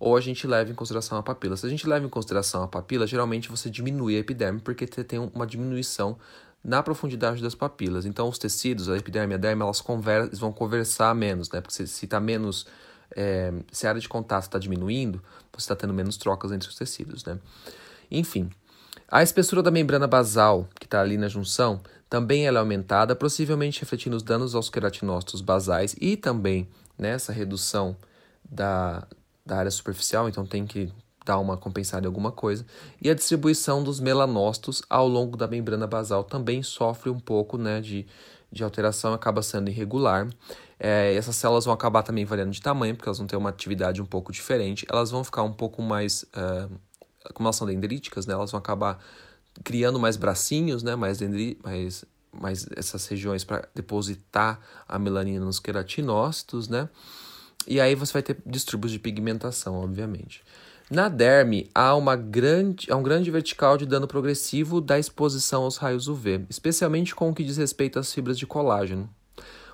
ou 0.00 0.16
a 0.16 0.20
gente 0.20 0.46
leva 0.46 0.70
em 0.70 0.74
consideração 0.74 1.16
a 1.16 1.22
papila. 1.22 1.56
Se 1.56 1.64
a 1.64 1.68
gente 1.68 1.86
leva 1.86 2.04
em 2.04 2.08
consideração 2.08 2.62
a 2.62 2.68
papila, 2.68 3.06
geralmente 3.06 3.48
você 3.48 3.70
diminui 3.70 4.16
a 4.16 4.18
epiderme, 4.18 4.60
porque 4.60 4.86
você 4.86 5.04
tem 5.04 5.18
uma 5.18 5.46
diminuição 5.46 6.18
na 6.66 6.82
profundidade 6.82 7.40
das 7.40 7.54
papilas. 7.54 8.04
Então, 8.04 8.28
os 8.28 8.38
tecidos, 8.38 8.88
a 8.88 8.96
epiderme 8.96 9.34
e 9.34 9.36
a 9.36 9.38
derme, 9.38 9.62
elas 9.62 9.80
conver 9.80 10.28
vão 10.34 10.52
conversar 10.52 11.14
menos, 11.14 11.48
né? 11.48 11.60
Porque 11.60 11.86
se 11.86 12.04
está 12.04 12.18
menos. 12.18 12.66
É, 13.14 13.52
se 13.70 13.86
a 13.86 13.90
área 13.90 14.00
de 14.00 14.08
contato 14.08 14.42
está 14.42 14.58
diminuindo, 14.58 15.22
você 15.52 15.62
está 15.62 15.76
tendo 15.76 15.94
menos 15.94 16.16
trocas 16.16 16.50
entre 16.50 16.68
os 16.68 16.74
tecidos, 16.74 17.24
né? 17.24 17.38
Enfim, 18.10 18.50
a 19.08 19.22
espessura 19.22 19.62
da 19.62 19.70
membrana 19.70 20.08
basal, 20.08 20.68
que 20.74 20.86
está 20.86 21.00
ali 21.00 21.16
na 21.16 21.28
junção, 21.28 21.80
também 22.10 22.48
ela 22.48 22.58
é 22.58 22.60
aumentada, 22.60 23.14
possivelmente 23.14 23.80
refletindo 23.80 24.16
os 24.16 24.24
danos 24.24 24.56
aos 24.56 24.68
queratinócitos 24.68 25.40
basais 25.40 25.94
e 26.00 26.16
também 26.16 26.68
nessa 26.98 27.30
né, 27.30 27.38
redução 27.38 27.96
da, 28.44 29.06
da 29.44 29.58
área 29.58 29.70
superficial, 29.70 30.28
então 30.28 30.44
tem 30.44 30.66
que 30.66 30.92
dar 31.26 31.38
uma 31.40 31.56
compensada 31.56 32.06
em 32.06 32.06
alguma 32.06 32.30
coisa. 32.30 32.64
E 33.02 33.10
a 33.10 33.14
distribuição 33.14 33.82
dos 33.82 33.98
melanócitos 33.98 34.80
ao 34.88 35.08
longo 35.08 35.36
da 35.36 35.48
membrana 35.48 35.86
basal 35.86 36.22
também 36.22 36.62
sofre 36.62 37.10
um 37.10 37.18
pouco 37.18 37.58
né, 37.58 37.80
de, 37.80 38.06
de 38.50 38.62
alteração, 38.62 39.12
acaba 39.12 39.42
sendo 39.42 39.68
irregular. 39.68 40.28
É, 40.78 41.12
essas 41.14 41.34
células 41.34 41.64
vão 41.64 41.74
acabar 41.74 42.04
também 42.04 42.24
variando 42.24 42.52
de 42.52 42.62
tamanho, 42.62 42.94
porque 42.94 43.08
elas 43.08 43.18
vão 43.18 43.26
ter 43.26 43.36
uma 43.36 43.50
atividade 43.50 44.00
um 44.00 44.06
pouco 44.06 44.32
diferente. 44.32 44.86
Elas 44.88 45.10
vão 45.10 45.24
ficar 45.24 45.42
um 45.42 45.52
pouco 45.52 45.82
mais. 45.82 46.22
Uh, 46.22 46.72
como 47.34 47.48
elas 47.48 47.56
são 47.56 47.66
dendríticas, 47.66 48.24
né, 48.24 48.34
elas 48.34 48.52
vão 48.52 48.58
acabar 48.58 49.00
criando 49.64 49.98
mais 49.98 50.16
bracinhos, 50.16 50.84
né, 50.84 50.94
mais, 50.94 51.18
dendri, 51.18 51.58
mais, 51.64 52.04
mais 52.30 52.68
essas 52.76 53.04
regiões 53.08 53.42
para 53.42 53.68
depositar 53.74 54.60
a 54.86 54.96
melanina 54.96 55.44
nos 55.44 55.58
queratinócitos, 55.58 56.68
né? 56.68 56.88
E 57.66 57.80
aí 57.80 57.96
você 57.96 58.12
vai 58.12 58.22
ter 58.22 58.36
distúrbios 58.46 58.92
de 58.92 59.00
pigmentação, 59.00 59.74
obviamente. 59.82 60.44
Na 60.88 61.08
derme, 61.08 61.68
há, 61.74 61.96
uma 61.96 62.14
grande, 62.14 62.92
há 62.92 62.96
um 62.96 63.02
grande 63.02 63.28
vertical 63.30 63.76
de 63.76 63.84
dano 63.84 64.06
progressivo 64.06 64.80
da 64.80 64.98
exposição 64.98 65.64
aos 65.64 65.78
raios 65.78 66.06
UV, 66.06 66.46
especialmente 66.48 67.12
com 67.12 67.28
o 67.28 67.34
que 67.34 67.42
diz 67.42 67.56
respeito 67.56 67.98
às 67.98 68.12
fibras 68.12 68.38
de 68.38 68.46
colágeno. 68.46 69.10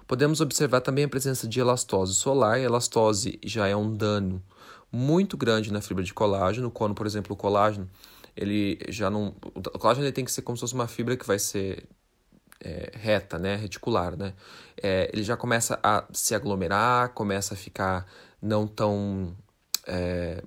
Podemos 0.07 0.41
observar 0.41 0.81
também 0.81 1.05
a 1.05 1.09
presença 1.09 1.47
de 1.47 1.61
elastose 1.61 2.15
solar. 2.15 2.55
A 2.55 2.61
elastose 2.61 3.39
já 3.45 3.67
é 3.67 3.77
um 3.77 3.95
dano 3.95 4.43
muito 4.91 5.37
grande 5.37 5.73
na 5.73 5.83
fibra 5.83 6.03
de 6.03 6.15
colágeno, 6.15 6.71
quando, 6.71 6.95
por 6.95 7.07
exemplo, 7.07 7.35
o 7.35 7.37
colágeno 7.37 7.89
ele 8.37 8.79
já 8.89 9.11
não. 9.11 9.35
O 9.55 9.79
colágeno 9.79 10.07
ele 10.07 10.13
tem 10.13 10.25
que 10.25 10.33
ser 10.33 10.43
como 10.43 10.57
se 10.57 10.63
fosse 10.63 10.75
uma 10.75 10.89
fibra 10.89 11.17
que 11.17 11.27
vai 11.27 11.39
ser 11.39 11.87
é, 12.61 12.91
reta, 12.95 13.39
né, 13.39 13.57
reticular, 13.57 14.17
né? 14.17 14.33
É, 14.83 15.11
ele 15.13 15.23
já 15.23 15.37
começa 15.37 15.79
a 15.83 16.05
se 16.13 16.35
aglomerar, 16.35 17.11
começa 17.11 17.55
a 17.55 17.57
ficar 17.57 18.07
não 18.41 18.67
tão. 18.67 19.37
É, 19.87 20.43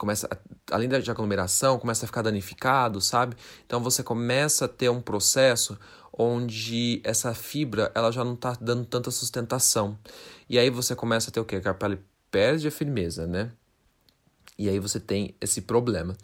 começa 0.00 0.26
além 0.70 0.88
da 0.88 0.96
aglomeração, 0.96 1.78
começa 1.78 2.06
a 2.06 2.08
ficar 2.08 2.22
danificado, 2.22 3.02
sabe? 3.02 3.36
Então 3.66 3.82
você 3.82 4.02
começa 4.02 4.64
a 4.64 4.68
ter 4.68 4.88
um 4.88 5.00
processo 5.00 5.78
onde 6.10 7.02
essa 7.04 7.34
fibra 7.34 7.92
ela 7.94 8.10
já 8.10 8.24
não 8.24 8.32
está 8.32 8.56
dando 8.58 8.86
tanta 8.86 9.10
sustentação. 9.10 9.98
E 10.48 10.58
aí 10.58 10.70
você 10.70 10.96
começa 10.96 11.28
a 11.28 11.32
ter 11.32 11.38
o 11.38 11.44
quê? 11.44 11.60
Que 11.60 11.68
a 11.68 11.74
pele 11.74 11.98
perde 12.30 12.66
a 12.66 12.70
firmeza, 12.70 13.26
né? 13.26 13.50
E 14.58 14.70
aí 14.70 14.78
você 14.78 14.98
tem 14.98 15.34
esse 15.38 15.60
problema. 15.60 16.16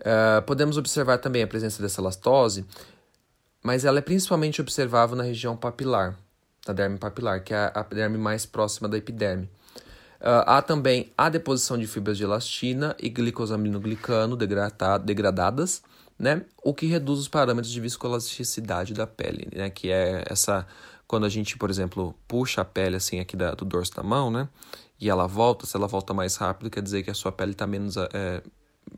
Uh, 0.00 0.42
podemos 0.44 0.76
observar 0.76 1.18
também 1.18 1.44
a 1.44 1.46
presença 1.46 1.80
dessa 1.80 2.00
elastose, 2.00 2.66
mas 3.62 3.84
ela 3.84 4.00
é 4.00 4.02
principalmente 4.02 4.60
observável 4.60 5.14
na 5.16 5.22
região 5.22 5.56
papilar, 5.56 6.18
da 6.66 6.72
derme 6.72 6.98
papilar, 6.98 7.44
que 7.44 7.54
é 7.54 7.70
a 7.72 7.82
derme 7.82 8.18
mais 8.18 8.44
próxima 8.44 8.88
da 8.88 8.98
epiderme. 8.98 9.48
Uh, 10.22 10.46
há 10.46 10.62
também 10.62 11.12
a 11.18 11.28
deposição 11.28 11.76
de 11.76 11.84
fibras 11.88 12.16
de 12.16 12.22
elastina 12.22 12.96
e 13.00 13.08
glicosaminoglicano 13.08 14.36
degradadas, 14.36 15.82
né? 16.16 16.44
o 16.62 16.72
que 16.72 16.86
reduz 16.86 17.18
os 17.18 17.26
parâmetros 17.26 17.72
de 17.72 17.80
viscoelasticidade 17.80 18.94
da 18.94 19.04
pele, 19.04 19.48
né? 19.52 19.68
que 19.68 19.90
é 19.90 20.22
essa 20.28 20.64
quando 21.08 21.26
a 21.26 21.28
gente, 21.28 21.58
por 21.58 21.68
exemplo, 21.68 22.14
puxa 22.28 22.60
a 22.60 22.64
pele 22.64 22.94
assim 22.94 23.18
aqui 23.18 23.36
da, 23.36 23.52
do 23.52 23.64
dorso 23.64 23.94
da 23.94 24.02
mão, 24.02 24.30
né? 24.30 24.48
E 24.98 25.10
ela 25.10 25.26
volta, 25.26 25.66
se 25.66 25.76
ela 25.76 25.88
volta 25.88 26.14
mais 26.14 26.36
rápido, 26.36 26.70
quer 26.70 26.80
dizer 26.80 27.02
que 27.02 27.10
a 27.10 27.14
sua 27.14 27.30
pele 27.32 27.52
está 27.52 27.66
menos 27.66 27.96
é, 27.96 28.42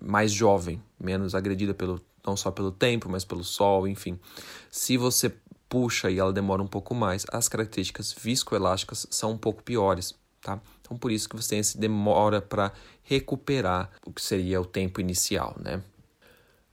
mais 0.01 0.31
jovem, 0.31 0.81
menos 1.01 1.35
agredida 1.35 1.75
pelo 1.75 2.01
não 2.25 2.37
só 2.37 2.51
pelo 2.51 2.71
tempo, 2.71 3.09
mas 3.09 3.25
pelo 3.25 3.43
sol, 3.43 3.89
enfim. 3.89 4.19
Se 4.71 4.97
você 4.97 5.35
puxa 5.69 6.11
e 6.11 6.19
ela 6.19 6.33
demora 6.33 6.63
um 6.63 6.67
pouco 6.67 6.95
mais, 6.95 7.27
as 7.33 7.49
características 7.49 8.13
viscoelásticas 8.13 9.07
são 9.11 9.33
um 9.33 9.39
pouco 9.39 9.63
piores, 9.63 10.15
tá? 10.41 10.61
Então 10.95 10.99
por 10.99 11.11
isso 11.11 11.29
que 11.29 11.37
você 11.37 11.51
tem 11.51 11.59
esse 11.59 11.77
demora 11.77 12.41
para 12.41 12.73
recuperar 13.03 13.91
o 14.07 14.13
que 14.13 14.23
seria 14.23 14.61
o 14.61 14.65
tempo 14.65 15.01
inicial, 15.01 15.57
né? 15.61 15.83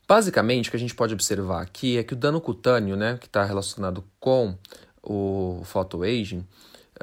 Basicamente, 0.07 0.67
o 0.67 0.71
que 0.71 0.77
a 0.77 0.79
gente 0.79 0.93
pode 0.93 1.13
observar 1.13 1.61
aqui 1.61 1.97
é 1.97 2.03
que 2.03 2.13
o 2.13 2.17
dano 2.17 2.41
cutâneo, 2.41 2.95
né, 2.97 3.17
que 3.17 3.27
está 3.27 3.45
relacionado 3.45 4.03
com 4.19 4.55
o 5.01 5.61
photoaging, 5.63 6.45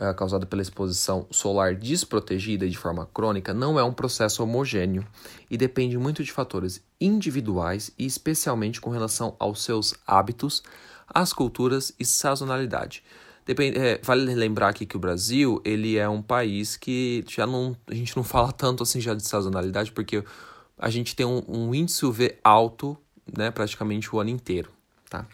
uh, 0.01 0.15
causado 0.15 0.47
pela 0.47 0.61
exposição 0.61 1.27
solar 1.31 1.75
desprotegida 1.75 2.69
de 2.69 2.77
forma 2.77 3.07
crônica, 3.07 3.55
não 3.55 3.79
é 3.79 3.83
um 3.83 3.95
processo 3.95 4.43
homogêneo 4.43 5.07
e 5.51 5.57
depende 5.57 5.97
muito 5.97 6.23
de 6.23 6.31
fatores 6.31 6.83
individuais 7.01 7.91
e 7.99 8.05
especialmente 8.05 8.81
com 8.81 8.91
relação 8.91 9.35
aos 9.39 9.65
seus 9.65 9.95
hábitos, 10.07 10.63
às 11.09 11.33
culturas 11.33 11.93
e 11.99 12.05
sazonalidade. 12.05 13.03
Depende, 13.49 13.79
é, 13.79 13.99
vale 14.03 14.35
lembrar 14.35 14.69
aqui 14.69 14.85
que 14.85 14.95
o 14.95 15.01
Brasil 15.01 15.59
ele 15.65 15.97
é 15.97 16.07
um 16.07 16.21
país 16.21 16.77
que 16.77 17.25
já 17.27 17.47
não 17.47 17.75
a 17.87 17.95
gente 17.95 18.15
não 18.15 18.23
fala 18.23 18.53
tanto 18.53 18.83
assim 18.83 19.01
já 19.01 19.15
de 19.15 19.27
sazonalidade 19.27 19.91
porque 19.91 20.23
a 20.79 20.91
gente 20.91 21.17
tem 21.17 21.25
um, 21.25 21.43
um 21.49 21.75
índice 21.75 22.05
UV 22.05 22.37
alto, 22.45 22.95
né, 23.39 23.51
praticamente 23.51 24.15
o 24.15 24.21
ano 24.21 24.29
inteiro, 24.29 24.71
tá? 25.09 25.27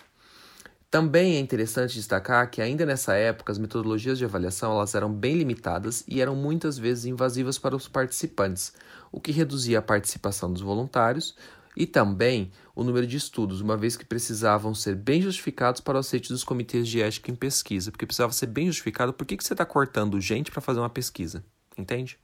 Também 0.88 1.35
é 1.35 1.40
interessante 1.40 1.94
destacar 1.94 2.49
que 2.49 2.62
ainda 2.62 2.87
nessa 2.87 3.14
época 3.14 3.50
as 3.50 3.59
metodologias 3.59 4.16
de 4.16 4.25
avaliação 4.25 4.71
elas 4.71 4.94
eram 4.94 5.12
bem 5.12 5.35
limitadas 5.35 6.04
e 6.06 6.21
eram 6.21 6.37
muitas 6.37 6.78
vezes 6.78 7.06
invasivas 7.06 7.59
para 7.59 7.75
os 7.75 7.88
participantes, 7.88 8.73
o 9.11 9.21
que 9.21 9.33
reduzia 9.33 9.80
a 9.80 9.83
participação 9.83 10.52
dos 10.52 10.62
voluntários 10.62 11.35
e 11.76 11.85
também 11.85 12.52
o 12.74 12.82
número 12.82 13.06
de 13.06 13.16
estudos, 13.16 13.60
uma 13.60 13.76
vez 13.76 13.96
que 13.96 14.04
precisavam 14.04 14.74
ser 14.74 14.96
bem 14.96 15.22
justificados 15.22 15.80
para 15.80 15.96
o 15.96 16.00
aceite 16.00 16.28
dos 16.28 16.42
comitês 16.42 16.88
de 16.88 17.00
ética 17.00 17.30
em 17.30 17.34
pesquisa, 17.34 17.90
porque 17.90 18.06
precisava 18.06 18.32
ser 18.32 18.46
bem 18.46 18.66
justificado 18.66 19.12
por 19.12 19.26
que, 19.26 19.36
que 19.36 19.44
você 19.44 19.54
está 19.54 19.64
cortando 19.64 20.20
gente 20.20 20.50
para 20.50 20.60
fazer 20.60 20.80
uma 20.80 20.90
pesquisa, 20.90 21.44
entende? 21.78 22.18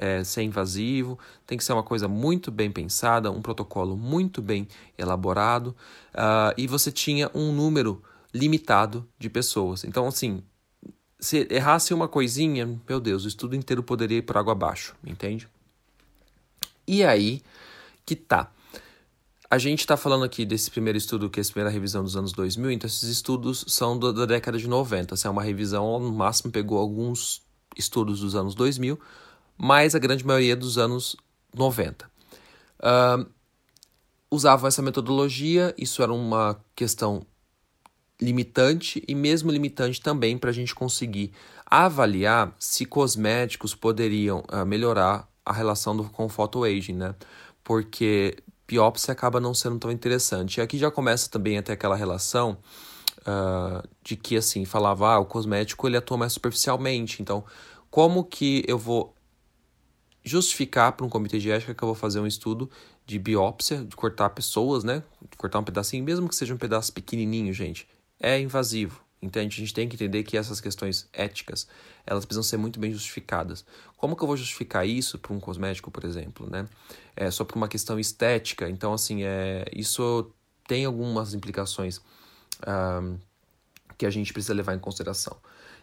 é, 0.00 0.24
ser 0.24 0.42
invasivo, 0.42 1.18
tem 1.46 1.58
que 1.58 1.64
ser 1.64 1.74
uma 1.74 1.82
coisa 1.82 2.08
muito 2.08 2.50
bem 2.50 2.70
pensada, 2.70 3.30
um 3.30 3.42
protocolo 3.42 3.96
muito 3.96 4.40
bem 4.40 4.66
elaborado, 4.96 5.76
uh, 6.14 6.54
e 6.56 6.66
você 6.66 6.90
tinha 6.90 7.30
um 7.34 7.52
número 7.52 8.02
limitado 8.32 9.06
de 9.18 9.28
pessoas. 9.28 9.84
Então, 9.84 10.06
assim, 10.06 10.42
se 11.18 11.46
errasse 11.50 11.92
uma 11.92 12.08
coisinha, 12.08 12.80
meu 12.88 12.98
Deus, 12.98 13.26
o 13.26 13.28
estudo 13.28 13.54
inteiro 13.54 13.82
poderia 13.82 14.18
ir 14.18 14.22
por 14.22 14.38
água 14.38 14.52
abaixo, 14.52 14.94
entende? 15.04 15.46
E 16.86 17.04
aí 17.04 17.42
que 18.06 18.16
tá. 18.16 18.50
A 19.50 19.58
gente 19.58 19.80
está 19.80 19.96
falando 19.96 20.24
aqui 20.24 20.44
desse 20.44 20.70
primeiro 20.70 20.96
estudo, 20.96 21.28
que 21.28 21.40
é 21.40 21.42
a 21.42 21.46
primeira 21.46 21.70
revisão 21.70 22.04
dos 22.04 22.16
anos 22.16 22.32
2000, 22.32 22.70
então 22.70 22.86
esses 22.86 23.02
estudos 23.02 23.64
são 23.66 23.98
da, 23.98 24.12
da 24.12 24.24
década 24.24 24.56
de 24.56 24.68
90. 24.68 25.14
Essa 25.14 25.26
é 25.26 25.30
uma 25.30 25.42
revisão, 25.42 25.98
no 25.98 26.12
máximo 26.12 26.52
pegou 26.52 26.78
alguns 26.78 27.42
estudos 27.76 28.20
dos 28.20 28.36
anos 28.36 28.54
2000, 28.54 28.96
mas 29.58 29.96
a 29.96 29.98
grande 29.98 30.24
maioria 30.24 30.54
dos 30.54 30.78
anos 30.78 31.16
90. 31.52 32.08
Uh, 32.78 33.28
usavam 34.30 34.68
essa 34.68 34.82
metodologia, 34.82 35.74
isso 35.76 36.00
era 36.00 36.12
uma 36.12 36.64
questão 36.76 37.26
limitante 38.22 39.02
e 39.08 39.16
mesmo 39.16 39.50
limitante 39.50 40.00
também 40.00 40.38
para 40.38 40.50
a 40.50 40.52
gente 40.52 40.76
conseguir 40.76 41.32
avaliar 41.66 42.54
se 42.56 42.86
cosméticos 42.86 43.74
poderiam 43.74 44.44
uh, 44.52 44.64
melhorar 44.64 45.28
a 45.44 45.52
relação 45.52 45.96
do, 45.96 46.04
com 46.04 46.26
o 46.26 46.28
photoaging, 46.28 46.94
né? 46.94 47.16
Porque 47.64 48.36
biópsia 48.70 49.12
acaba 49.12 49.40
não 49.40 49.52
sendo 49.52 49.78
tão 49.78 49.90
interessante. 49.90 50.58
E 50.58 50.60
aqui 50.60 50.78
já 50.78 50.90
começa 50.90 51.28
também 51.28 51.58
até 51.58 51.72
aquela 51.72 51.96
relação 51.96 52.56
uh, 53.20 53.86
de 54.02 54.16
que, 54.16 54.36
assim, 54.36 54.64
falava, 54.64 55.14
ah, 55.14 55.18
o 55.18 55.26
cosmético 55.26 55.88
ele 55.88 55.96
atua 55.96 56.16
mais 56.16 56.32
superficialmente, 56.32 57.20
então 57.20 57.44
como 57.90 58.22
que 58.22 58.64
eu 58.68 58.78
vou 58.78 59.12
justificar 60.22 60.92
para 60.92 61.04
um 61.04 61.08
comitê 61.08 61.38
de 61.38 61.50
ética 61.50 61.74
que 61.74 61.82
eu 61.82 61.88
vou 61.88 61.94
fazer 61.94 62.20
um 62.20 62.26
estudo 62.26 62.70
de 63.04 63.18
biópsia, 63.18 63.84
de 63.84 63.96
cortar 63.96 64.30
pessoas, 64.30 64.84
né? 64.84 65.02
De 65.28 65.36
cortar 65.36 65.58
um 65.58 65.64
pedacinho, 65.64 66.04
mesmo 66.04 66.28
que 66.28 66.36
seja 66.36 66.54
um 66.54 66.58
pedaço 66.58 66.92
pequenininho, 66.92 67.52
gente. 67.52 67.88
É 68.20 68.38
invasivo. 68.38 69.02
Entende? 69.22 69.56
A 69.56 69.60
gente 69.60 69.74
tem 69.74 69.86
que 69.86 69.96
entender 69.96 70.22
que 70.22 70.36
essas 70.36 70.60
questões 70.60 71.08
éticas, 71.12 71.68
elas 72.06 72.24
precisam 72.24 72.42
ser 72.42 72.56
muito 72.56 72.80
bem 72.80 72.90
justificadas. 72.90 73.64
Como 73.96 74.16
que 74.16 74.22
eu 74.22 74.26
vou 74.26 74.36
justificar 74.36 74.86
isso 74.88 75.18
para 75.18 75.32
um 75.32 75.38
cosmético, 75.38 75.90
por 75.90 76.04
exemplo, 76.04 76.48
né? 76.48 76.66
É 77.14 77.30
só 77.30 77.44
por 77.44 77.56
uma 77.56 77.68
questão 77.68 78.00
estética. 78.00 78.68
Então, 78.68 78.94
assim, 78.94 79.22
é, 79.22 79.66
isso 79.74 80.32
tem 80.66 80.86
algumas 80.86 81.34
implicações 81.34 82.00
um, 82.66 83.18
que 83.98 84.06
a 84.06 84.10
gente 84.10 84.32
precisa 84.32 84.54
levar 84.54 84.74
em 84.74 84.78
consideração. 84.78 85.36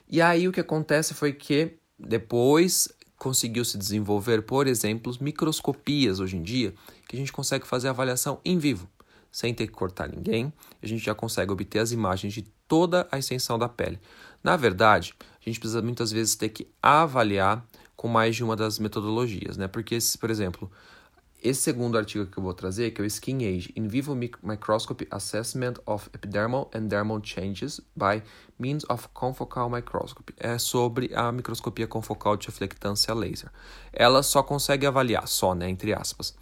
E 0.10 0.22
aí 0.22 0.48
o 0.48 0.52
que 0.52 0.60
acontece 0.60 1.14
foi 1.14 1.34
que 1.34 1.78
depois 2.00 2.90
conseguiu 3.18 3.66
se 3.66 3.78
desenvolver, 3.78 4.44
por 4.44 4.68
exemplo, 4.68 5.14
microscopias 5.20 6.20
hoje 6.20 6.38
em 6.38 6.44
dia, 6.44 6.74
que 7.08 7.16
a 7.16 7.20
gente 7.20 7.32
consegue 7.32 7.68
fazer 7.68 7.90
avaliação 7.90 8.40
em 8.46 8.58
vivo, 8.58 8.90
sem 9.32 9.54
ter 9.54 9.68
que 9.68 9.74
cortar 9.74 10.08
ninguém, 10.08 10.54
a 10.82 10.88
gente 10.88 11.04
já 11.04 11.14
consegue 11.14 11.52
obter 11.52 11.80
as 11.80 11.92
imagens 11.92 12.34
de 12.34 12.46
toda 12.68 13.08
a 13.12 13.18
extensão 13.18 13.58
da 13.58 13.70
pele. 13.70 14.00
Na 14.44 14.56
verdade, 14.56 15.14
a 15.42 15.50
gente 15.50 15.60
precisa 15.60 15.82
muitas 15.82 16.12
vezes 16.12 16.36
ter 16.36 16.50
que 16.50 16.68
avaliar 16.82 17.66
com 17.96 18.08
mais 18.08 18.36
de 18.36 18.44
uma 18.44 18.56
das 18.56 18.78
metodologias, 18.80 19.58
né? 19.58 19.68
Porque, 19.68 19.98
por 20.20 20.30
exemplo, 20.30 20.72
esse 21.42 21.62
segundo 21.62 21.98
artigo 21.98 22.26
que 22.26 22.38
eu 22.38 22.44
vou 22.44 22.54
trazer, 22.54 22.92
que 22.92 23.02
é 23.02 23.04
o 23.04 23.08
Skin 23.08 23.38
Age 23.38 23.72
In 23.76 23.88
Vivo 23.88 24.16
Microscopy 24.16 25.08
Assessment 25.12 25.76
of 25.86 26.10
Epidermal 26.14 26.70
and 26.74 26.88
Dermal 26.88 27.22
Changes 27.24 27.80
by 27.96 28.24
Means 28.58 28.84
of 28.90 29.08
Confocal 29.14 29.70
Microscopy, 29.70 30.34
é 30.38 30.58
sobre 30.58 31.14
a 31.14 31.32
microscopia 31.32 31.88
confocal 31.88 32.38
de 32.38 32.48
reflectância 32.48 33.14
laser. 33.14 33.52
Ela 33.94 34.24
só 34.24 34.42
consegue 34.42 34.86
avaliar, 34.86 35.28
só, 35.28 35.54
né, 35.54 35.70
entre 35.70 35.94
aspas, 35.94 36.36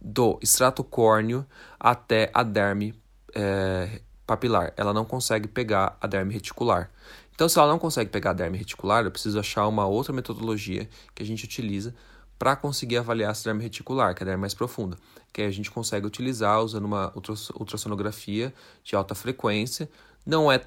do 0.00 0.38
extrato 0.42 0.84
córneo 0.84 1.46
até 1.80 2.30
a 2.34 2.42
derme 2.42 2.94
é, 3.34 4.00
papilar. 4.26 4.72
Ela 4.76 4.92
não 4.92 5.04
consegue 5.04 5.48
pegar 5.48 5.96
a 6.00 6.06
derme 6.06 6.32
reticular. 6.32 6.90
Então, 7.34 7.48
se 7.48 7.58
ela 7.58 7.68
não 7.68 7.78
consegue 7.78 8.10
pegar 8.10 8.30
a 8.30 8.34
derme 8.34 8.56
reticular, 8.56 9.04
eu 9.04 9.10
preciso 9.10 9.38
achar 9.38 9.66
uma 9.66 9.86
outra 9.86 10.12
metodologia 10.12 10.88
que 11.14 11.22
a 11.22 11.26
gente 11.26 11.44
utiliza 11.44 11.94
para 12.38 12.56
conseguir 12.56 12.98
avaliar 12.98 13.30
a 13.30 13.44
derme 13.44 13.62
reticular, 13.62 14.14
que 14.14 14.22
é 14.22 14.24
a 14.24 14.26
derme 14.26 14.40
mais 14.40 14.54
profunda, 14.54 14.96
que 15.32 15.42
a 15.42 15.50
gente 15.50 15.70
consegue 15.70 16.06
utilizar 16.06 16.62
usando 16.62 16.84
uma 16.84 17.12
ultrassonografia 17.58 18.52
de 18.82 18.94
alta 18.94 19.14
frequência. 19.14 19.88
Não 20.24 20.50
é 20.50 20.60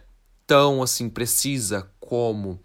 tão 0.46 0.82
assim 0.82 1.10
precisa 1.10 1.90
como, 2.00 2.60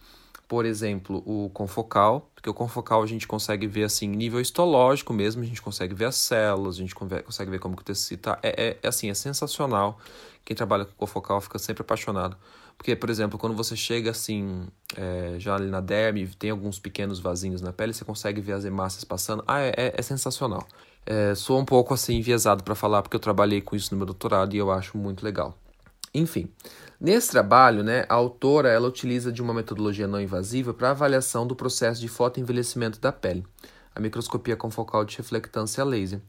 por 0.52 0.66
exemplo, 0.66 1.22
o 1.24 1.48
confocal, 1.48 2.30
porque 2.34 2.50
o 2.50 2.52
confocal 2.52 3.02
a 3.02 3.06
gente 3.06 3.26
consegue 3.26 3.66
ver 3.66 3.84
assim 3.84 4.06
nível 4.06 4.38
histológico 4.38 5.10
mesmo, 5.10 5.42
a 5.42 5.46
gente 5.46 5.62
consegue 5.62 5.94
ver 5.94 6.04
as 6.04 6.16
células, 6.16 6.76
a 6.76 6.78
gente 6.80 6.94
consegue 6.94 7.50
ver 7.50 7.58
como 7.58 7.74
que 7.74 7.80
o 7.80 7.84
tecido 7.86 8.18
está. 8.18 8.38
É, 8.42 8.48
é, 8.62 8.78
é 8.82 8.86
assim, 8.86 9.08
é 9.08 9.14
sensacional. 9.14 9.98
Quem 10.44 10.54
trabalha 10.54 10.84
com 10.84 10.92
confocal 10.92 11.40
fica 11.40 11.58
sempre 11.58 11.80
apaixonado 11.80 12.36
porque, 12.76 12.94
por 12.94 13.08
exemplo, 13.08 13.38
quando 13.38 13.56
você 13.56 13.74
chega 13.74 14.10
assim, 14.10 14.66
é, 14.94 15.36
já 15.38 15.54
ali 15.54 15.68
na 15.68 15.80
derme, 15.80 16.26
tem 16.26 16.50
alguns 16.50 16.78
pequenos 16.78 17.18
vasinhos 17.18 17.62
na 17.62 17.72
pele, 17.72 17.94
você 17.94 18.04
consegue 18.04 18.42
ver 18.42 18.52
as 18.52 18.66
hemácias 18.66 19.04
passando. 19.04 19.42
Ah, 19.46 19.60
é, 19.60 19.72
é, 19.76 19.94
é 19.96 20.02
sensacional. 20.02 20.66
É, 21.06 21.34
sou 21.34 21.58
um 21.58 21.64
pouco 21.64 21.94
assim 21.94 22.16
enviesado 22.16 22.62
para 22.62 22.74
falar, 22.74 23.00
porque 23.00 23.16
eu 23.16 23.20
trabalhei 23.20 23.62
com 23.62 23.74
isso 23.74 23.94
no 23.94 23.96
meu 23.96 24.06
doutorado 24.06 24.54
e 24.54 24.58
eu 24.58 24.70
acho 24.70 24.98
muito 24.98 25.24
legal. 25.24 25.56
Enfim, 26.14 26.52
nesse 27.00 27.30
trabalho, 27.30 27.82
né, 27.82 28.04
a 28.06 28.14
autora 28.14 28.68
ela 28.68 28.86
utiliza 28.86 29.32
de 29.32 29.40
uma 29.40 29.54
metodologia 29.54 30.06
não 30.06 30.20
invasiva 30.20 30.74
para 30.74 30.90
avaliação 30.90 31.46
do 31.46 31.56
processo 31.56 32.00
de 32.00 32.08
fotoenvelhecimento 32.08 33.00
da 33.00 33.10
pele, 33.10 33.46
a 33.94 34.00
microscopia 34.00 34.54
confocal 34.54 35.04
de 35.06 35.16
reflectância 35.16 35.82
laser. 35.82 36.20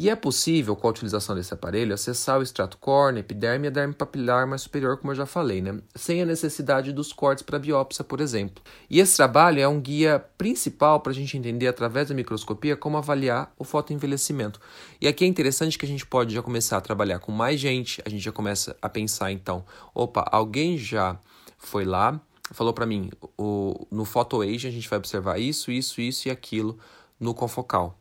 E 0.00 0.08
é 0.08 0.16
possível, 0.16 0.74
com 0.74 0.86
a 0.86 0.90
utilização 0.92 1.34
desse 1.34 1.52
aparelho, 1.52 1.92
acessar 1.92 2.38
o 2.38 2.42
extrato 2.42 2.78
córneo, 2.78 3.20
epiderme 3.20 3.66
e 3.66 3.68
a 3.68 3.70
derme 3.70 3.92
papilar 3.92 4.46
mais 4.46 4.62
superior, 4.62 4.96
como 4.96 5.10
eu 5.10 5.14
já 5.14 5.26
falei, 5.26 5.60
né? 5.60 5.78
sem 5.94 6.22
a 6.22 6.24
necessidade 6.24 6.90
dos 6.90 7.12
cortes 7.12 7.44
para 7.44 7.58
biópsia, 7.58 8.02
por 8.02 8.18
exemplo. 8.18 8.64
E 8.88 8.98
esse 8.98 9.14
trabalho 9.14 9.60
é 9.60 9.68
um 9.68 9.78
guia 9.78 10.18
principal 10.38 11.00
para 11.00 11.12
a 11.12 11.14
gente 11.14 11.36
entender, 11.36 11.66
através 11.66 12.08
da 12.08 12.14
microscopia, 12.14 12.78
como 12.78 12.96
avaliar 12.96 13.52
o 13.58 13.62
fotoenvelhecimento. 13.62 14.58
E 15.02 15.06
aqui 15.06 15.22
é 15.22 15.28
interessante 15.28 15.76
que 15.76 15.84
a 15.84 15.88
gente 15.88 16.06
pode 16.06 16.32
já 16.32 16.40
começar 16.40 16.78
a 16.78 16.80
trabalhar 16.80 17.18
com 17.18 17.30
mais 17.30 17.60
gente, 17.60 18.00
a 18.02 18.08
gente 18.08 18.24
já 18.24 18.32
começa 18.32 18.74
a 18.80 18.88
pensar, 18.88 19.30
então, 19.30 19.66
opa, 19.94 20.24
alguém 20.32 20.78
já 20.78 21.20
foi 21.58 21.84
lá, 21.84 22.18
falou 22.52 22.72
para 22.72 22.86
mim, 22.86 23.10
o, 23.36 23.86
no 23.90 24.06
PhotoAge 24.06 24.66
a 24.66 24.70
gente 24.70 24.88
vai 24.88 24.98
observar 24.98 25.38
isso, 25.38 25.70
isso, 25.70 26.00
isso 26.00 26.28
e 26.28 26.30
aquilo 26.30 26.78
no 27.20 27.34
confocal. 27.34 27.99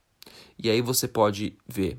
E 0.62 0.70
aí 0.70 0.82
você 0.82 1.08
pode 1.08 1.58
ver, 1.68 1.98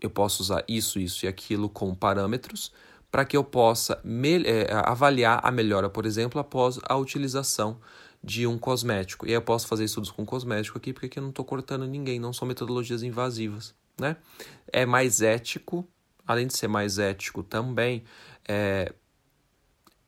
eu 0.00 0.08
posso 0.08 0.42
usar 0.42 0.64
isso, 0.66 0.98
isso 0.98 1.26
e 1.26 1.28
aquilo 1.28 1.68
como 1.68 1.94
parâmetros 1.94 2.72
para 3.10 3.24
que 3.24 3.36
eu 3.36 3.42
possa 3.42 4.00
é, 4.44 4.72
avaliar 4.84 5.40
a 5.42 5.50
melhora, 5.50 5.90
por 5.90 6.06
exemplo, 6.06 6.40
após 6.40 6.78
a 6.84 6.96
utilização 6.96 7.80
de 8.22 8.46
um 8.46 8.58
cosmético. 8.58 9.26
E 9.26 9.30
aí 9.30 9.34
eu 9.34 9.42
posso 9.42 9.66
fazer 9.66 9.84
estudos 9.84 10.10
com 10.10 10.24
cosmético 10.24 10.78
aqui, 10.78 10.92
porque 10.92 11.06
aqui 11.06 11.18
eu 11.18 11.22
não 11.22 11.30
estou 11.30 11.44
cortando 11.44 11.86
ninguém, 11.86 12.20
não 12.20 12.32
são 12.32 12.46
metodologias 12.46 13.02
invasivas. 13.02 13.74
Né? 13.98 14.16
É 14.72 14.86
mais 14.86 15.20
ético, 15.22 15.86
além 16.26 16.46
de 16.46 16.56
ser 16.56 16.68
mais 16.68 16.98
ético 16.98 17.42
também, 17.42 18.04
é, 18.46 18.92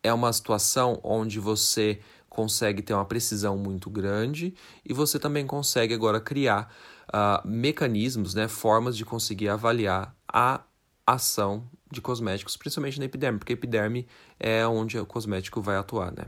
é 0.02 0.12
uma 0.12 0.32
situação 0.32 1.00
onde 1.02 1.40
você 1.40 2.00
consegue 2.28 2.80
ter 2.80 2.94
uma 2.94 3.04
precisão 3.04 3.58
muito 3.58 3.90
grande 3.90 4.54
e 4.84 4.92
você 4.94 5.18
também 5.18 5.46
consegue 5.46 5.92
agora 5.92 6.20
criar 6.20 6.75
uh, 7.09 7.47
mecanismos, 7.47 8.35
né, 8.35 8.49
formas 8.49 8.97
de 8.97 9.04
conseguir 9.04 9.49
avaliar 9.49 10.14
a 10.26 10.61
ação 11.06 11.68
de 11.90 12.00
cosméticos, 12.00 12.56
principalmente 12.56 12.99
na 12.99 13.04
epiderme, 13.04 13.38
porque 13.38 13.52
a 13.52 13.54
epiderme 13.54 14.06
é 14.38 14.66
onde 14.66 14.99
o 14.99 15.06
cosmético 15.06 15.61
vai 15.61 15.76
atuar, 15.76 16.12
né? 16.12 16.26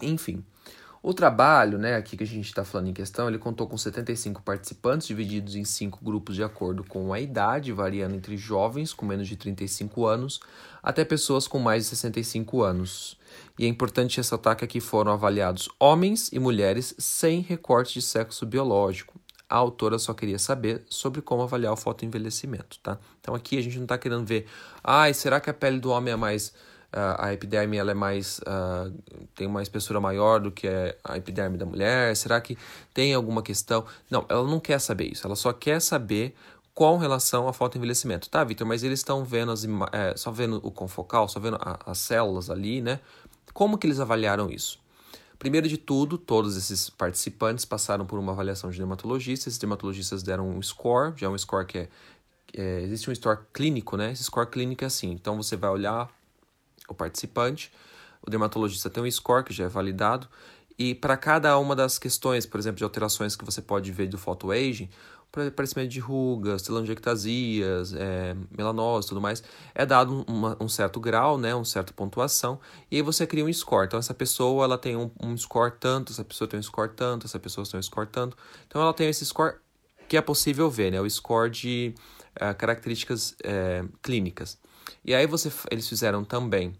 Enfim, 0.00 0.44
o 1.02 1.12
trabalho, 1.12 1.78
né, 1.78 1.96
aqui 1.96 2.16
que 2.16 2.22
a 2.22 2.26
gente 2.26 2.46
está 2.46 2.64
falando 2.64 2.88
em 2.88 2.92
questão, 2.92 3.26
ele 3.26 3.36
contou 3.36 3.66
com 3.66 3.76
75 3.76 4.40
participantes, 4.42 5.08
divididos 5.08 5.56
em 5.56 5.64
cinco 5.64 5.98
grupos 6.00 6.36
de 6.36 6.44
acordo 6.44 6.84
com 6.84 7.12
a 7.12 7.20
idade, 7.20 7.72
variando 7.72 8.14
entre 8.14 8.36
jovens 8.36 8.92
com 8.92 9.04
menos 9.04 9.26
de 9.26 9.36
35 9.36 10.06
anos 10.06 10.38
até 10.80 11.04
pessoas 11.04 11.48
com 11.48 11.58
mais 11.58 11.82
de 11.82 11.90
65 11.90 12.62
anos. 12.62 13.18
E 13.58 13.64
é 13.64 13.68
importante 13.68 14.18
ressaltar 14.18 14.56
que 14.56 14.64
aqui 14.64 14.78
foram 14.78 15.10
avaliados 15.10 15.68
homens 15.78 16.30
e 16.32 16.38
mulheres 16.38 16.94
sem 16.98 17.40
recorte 17.40 17.94
de 17.94 18.02
sexo 18.02 18.46
biológico. 18.46 19.20
A 19.52 19.56
autora 19.56 19.98
só 19.98 20.14
queria 20.14 20.38
saber 20.38 20.82
sobre 20.88 21.20
como 21.20 21.42
avaliar 21.42 21.74
o 21.74 21.76
fotoenvelhecimento, 21.76 22.78
tá? 22.82 22.98
Então 23.20 23.34
aqui 23.34 23.58
a 23.58 23.62
gente 23.62 23.76
não 23.76 23.84
está 23.84 23.98
querendo 23.98 24.24
ver, 24.24 24.46
ai, 24.82 25.12
será 25.12 25.40
que 25.40 25.50
a 25.50 25.54
pele 25.54 25.78
do 25.78 25.90
homem 25.90 26.12
é 26.12 26.16
mais 26.16 26.52
Uh, 26.94 27.16
a 27.16 27.32
epiderme 27.32 27.78
ela 27.78 27.92
é 27.92 27.94
mais 27.94 28.38
uh, 28.40 28.92
tem 29.34 29.46
uma 29.46 29.62
espessura 29.62 29.98
maior 29.98 30.38
do 30.38 30.52
que 30.52 30.68
a 31.02 31.16
epiderme 31.16 31.56
da 31.56 31.64
mulher? 31.64 32.14
Será 32.14 32.38
que 32.38 32.58
tem 32.92 33.14
alguma 33.14 33.42
questão? 33.42 33.86
Não, 34.10 34.26
ela 34.28 34.46
não 34.46 34.60
quer 34.60 34.78
saber 34.78 35.10
isso. 35.10 35.26
Ela 35.26 35.34
só 35.34 35.54
quer 35.54 35.80
saber 35.80 36.34
com 36.74 36.98
relação 36.98 37.46
ao 37.46 37.52
fotoenvelhecimento. 37.54 38.28
Tá, 38.28 38.44
Vitor, 38.44 38.66
mas 38.66 38.82
eles 38.82 39.00
estão 39.00 39.24
vendo 39.24 39.52
as 39.52 39.64
é, 39.90 40.14
só 40.16 40.30
vendo 40.30 40.60
o 40.62 40.70
confocal, 40.70 41.26
só 41.30 41.40
vendo 41.40 41.56
a, 41.62 41.78
as 41.86 41.96
células 41.96 42.50
ali, 42.50 42.82
né? 42.82 43.00
Como 43.54 43.78
que 43.78 43.86
eles 43.86 43.98
avaliaram 43.98 44.50
isso? 44.50 44.81
Primeiro 45.42 45.66
de 45.66 45.76
tudo, 45.76 46.16
todos 46.16 46.56
esses 46.56 46.88
participantes 46.88 47.64
passaram 47.64 48.06
por 48.06 48.16
uma 48.16 48.30
avaliação 48.30 48.70
de 48.70 48.78
dermatologista. 48.78 49.48
Esses 49.48 49.58
dermatologistas 49.58 50.22
deram 50.22 50.48
um 50.48 50.62
score, 50.62 51.14
já 51.16 51.26
é 51.26 51.28
um 51.28 51.36
score 51.36 51.66
que 51.66 51.78
é, 51.78 51.88
é 52.54 52.80
existe 52.82 53.10
um 53.10 53.14
score 53.16 53.40
clínico, 53.52 53.96
né? 53.96 54.12
Esse 54.12 54.22
score 54.22 54.48
clínico 54.48 54.84
é 54.84 54.86
assim. 54.86 55.10
Então 55.10 55.36
você 55.36 55.56
vai 55.56 55.68
olhar 55.68 56.08
o 56.88 56.94
participante. 56.94 57.72
O 58.24 58.30
dermatologista 58.30 58.88
tem 58.88 59.02
um 59.02 59.10
score 59.10 59.42
que 59.42 59.52
já 59.52 59.64
é 59.64 59.68
validado. 59.68 60.28
E 60.78 60.94
para 60.94 61.16
cada 61.16 61.58
uma 61.58 61.74
das 61.74 61.98
questões, 61.98 62.46
por 62.46 62.60
exemplo, 62.60 62.78
de 62.78 62.84
alterações 62.84 63.34
que 63.34 63.44
você 63.44 63.60
pode 63.60 63.90
ver 63.90 64.06
do 64.06 64.18
photoaging, 64.18 64.88
aparecimento 65.32 65.88
de 65.88 65.98
rugas, 65.98 66.62
telangiectasias, 66.62 67.94
é, 67.94 68.36
melanose 68.56 69.08
tudo 69.08 69.20
mais, 69.20 69.42
é 69.74 69.86
dado 69.86 70.24
uma, 70.28 70.56
um 70.60 70.68
certo 70.68 71.00
grau, 71.00 71.38
né, 71.38 71.54
uma 71.54 71.64
certa 71.64 71.92
pontuação, 71.92 72.60
e 72.90 72.96
aí 72.96 73.02
você 73.02 73.26
cria 73.26 73.44
um 73.44 73.52
score. 73.52 73.86
Então, 73.86 73.98
essa 73.98 74.12
pessoa 74.12 74.64
ela 74.64 74.76
tem 74.76 74.96
um, 74.96 75.10
um 75.20 75.36
score 75.36 75.72
tanto, 75.80 76.12
essa 76.12 76.24
pessoa 76.24 76.46
tem 76.46 76.60
um 76.60 76.62
score 76.62 76.90
tanto, 76.94 77.26
essa 77.26 77.38
pessoa 77.38 77.66
tem 77.66 77.80
um 77.80 77.82
score 77.82 78.06
tanto. 78.06 78.36
Então, 78.66 78.82
ela 78.82 78.92
tem 78.92 79.08
esse 79.08 79.24
score 79.24 79.56
que 80.08 80.16
é 80.16 80.20
possível 80.20 80.70
ver, 80.70 80.92
né, 80.92 81.00
o 81.00 81.08
score 81.08 81.50
de 81.50 81.94
uh, 82.36 82.54
características 82.54 83.30
uh, 83.30 83.88
clínicas. 84.02 84.58
E 85.04 85.14
aí 85.14 85.26
você, 85.26 85.50
eles 85.70 85.88
fizeram 85.88 86.24
também 86.24 86.74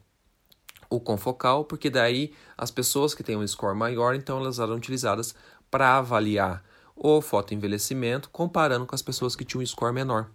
o 0.91 1.01
confocal, 1.01 1.65
porque 1.65 1.89
daí 1.89 2.35
as 2.57 2.71
pessoas 2.71 3.15
que 3.15 3.23
têm 3.23 3.37
um 3.37 3.47
score 3.47 3.77
maior, 3.77 4.15
então 4.15 4.39
elas 4.39 4.59
eram 4.59 4.75
utilizadas 4.75 5.35
para 5.71 5.97
avaliar 5.97 6.63
o 7.05 7.21
fotoenvelhecimento 7.21 8.31
comparando 8.31 8.87
com 8.87 8.95
as 8.95 9.03
pessoas 9.03 9.35
que 9.35 9.45
tinham 9.45 9.61
um 9.61 9.67
score 9.67 9.93
menor. 9.93 10.31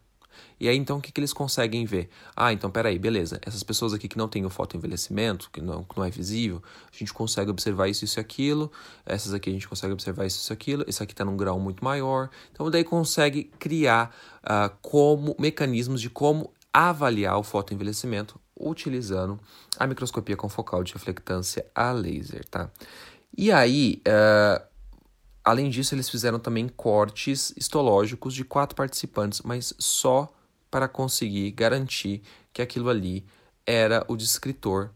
E 0.60 0.68
aí, 0.68 0.76
então, 0.76 0.98
o 0.98 1.02
que, 1.02 1.12
que 1.14 1.20
eles 1.20 1.32
conseguem 1.32 1.86
ver? 1.86 2.10
Ah, 2.36 2.52
então, 2.52 2.70
peraí, 2.70 3.00
beleza. 3.00 3.40
Essas 3.42 3.64
pessoas 3.64 3.94
aqui 3.94 4.08
que 4.08 4.18
não 4.18 4.28
têm 4.28 4.46
o 4.46 4.50
fotoenvelhecimento, 4.50 5.50
que 5.50 5.62
não, 5.62 5.84
que 5.84 5.98
não 5.98 6.04
é 6.04 6.10
visível, 6.10 6.62
a 6.94 6.96
gente 6.96 7.14
consegue 7.14 7.50
observar 7.50 7.88
isso, 7.88 8.04
isso 8.04 8.20
e 8.20 8.22
aquilo. 8.22 8.70
Essas 9.06 9.34
aqui 9.34 9.50
a 9.50 9.54
gente 9.54 9.68
consegue 9.68 9.94
observar 9.94 10.26
isso, 10.26 10.40
isso 10.40 10.52
e 10.52 10.54
aquilo. 10.54 10.84
Esse 10.88 11.02
aqui 11.02 11.14
está 11.14 11.24
num 11.24 11.38
grau 11.38 11.58
muito 11.58 11.84
maior. 11.84 12.30
Então, 12.52 12.70
daí 12.70 12.84
consegue 12.84 13.46
criar 13.58 14.14
uh, 14.44 14.76
como 14.82 15.36
mecanismos 15.40 16.02
de 16.02 16.10
como 16.10 16.52
avaliar 16.74 17.40
o 17.40 17.44
fotoenvelhecimento 17.44 18.40
utilizando 18.60 19.40
a 19.80 19.88
microscopia 19.88 20.36
confocal 20.36 20.84
de 20.84 20.94
reflectância 20.94 21.66
a 21.74 21.92
laser, 21.92 22.46
tá? 22.50 22.70
E 23.36 23.52
aí, 23.52 24.02
uh, 24.06 24.77
além 25.48 25.70
disso, 25.70 25.96
eles 25.96 26.10
fizeram 26.10 26.38
também 26.40 26.68
cortes 26.68 27.54
histológicos 27.56 28.34
de 28.34 28.44
quatro 28.44 28.76
participantes, 28.76 29.42
mas 29.44 29.74
só 29.80 30.28
para 30.70 30.90
conseguir 30.90 31.52
garantir 31.52 32.22
que 32.52 32.62
aquilo 32.62 32.90
ali 32.90 33.26
era 33.66 34.04
o 34.10 34.18
descritor 34.18 34.90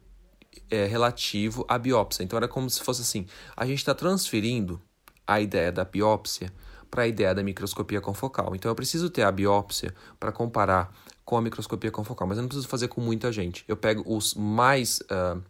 é, 0.70 0.86
relativo 0.88 1.66
à 1.70 1.80
biópsia. 1.80 2.24
Então 2.24 2.36
era 2.36 2.50
como 2.50 2.70
se 2.70 2.84
fosse 2.84 3.02
assim: 3.02 3.26
a 3.56 3.66
gente 3.66 3.78
está 3.78 3.96
transferindo 3.96 4.82
a 5.26 5.40
ideia 5.40 5.72
da 5.72 5.86
biópsia 5.86 6.52
para 6.90 7.04
a 7.04 7.08
ideia 7.08 7.34
da 7.34 7.42
microscopia 7.42 8.02
confocal. 8.02 8.54
Então 8.54 8.70
eu 8.70 8.76
preciso 8.76 9.10
ter 9.10 9.22
a 9.22 9.32
biópsia 9.32 9.96
para 10.20 10.34
comparar 10.34 10.94
com 11.24 11.38
a 11.38 11.42
microscopia 11.42 11.92
confocal, 11.92 12.28
mas 12.28 12.38
eu 12.38 12.42
não 12.42 12.50
preciso 12.50 12.68
fazer 12.68 12.90
com 12.90 13.00
muita 13.00 13.32
gente. 13.32 13.64
Eu 13.70 13.78
pego 13.78 14.04
os 14.06 14.34
mais, 14.34 15.00
uh, 15.04 15.42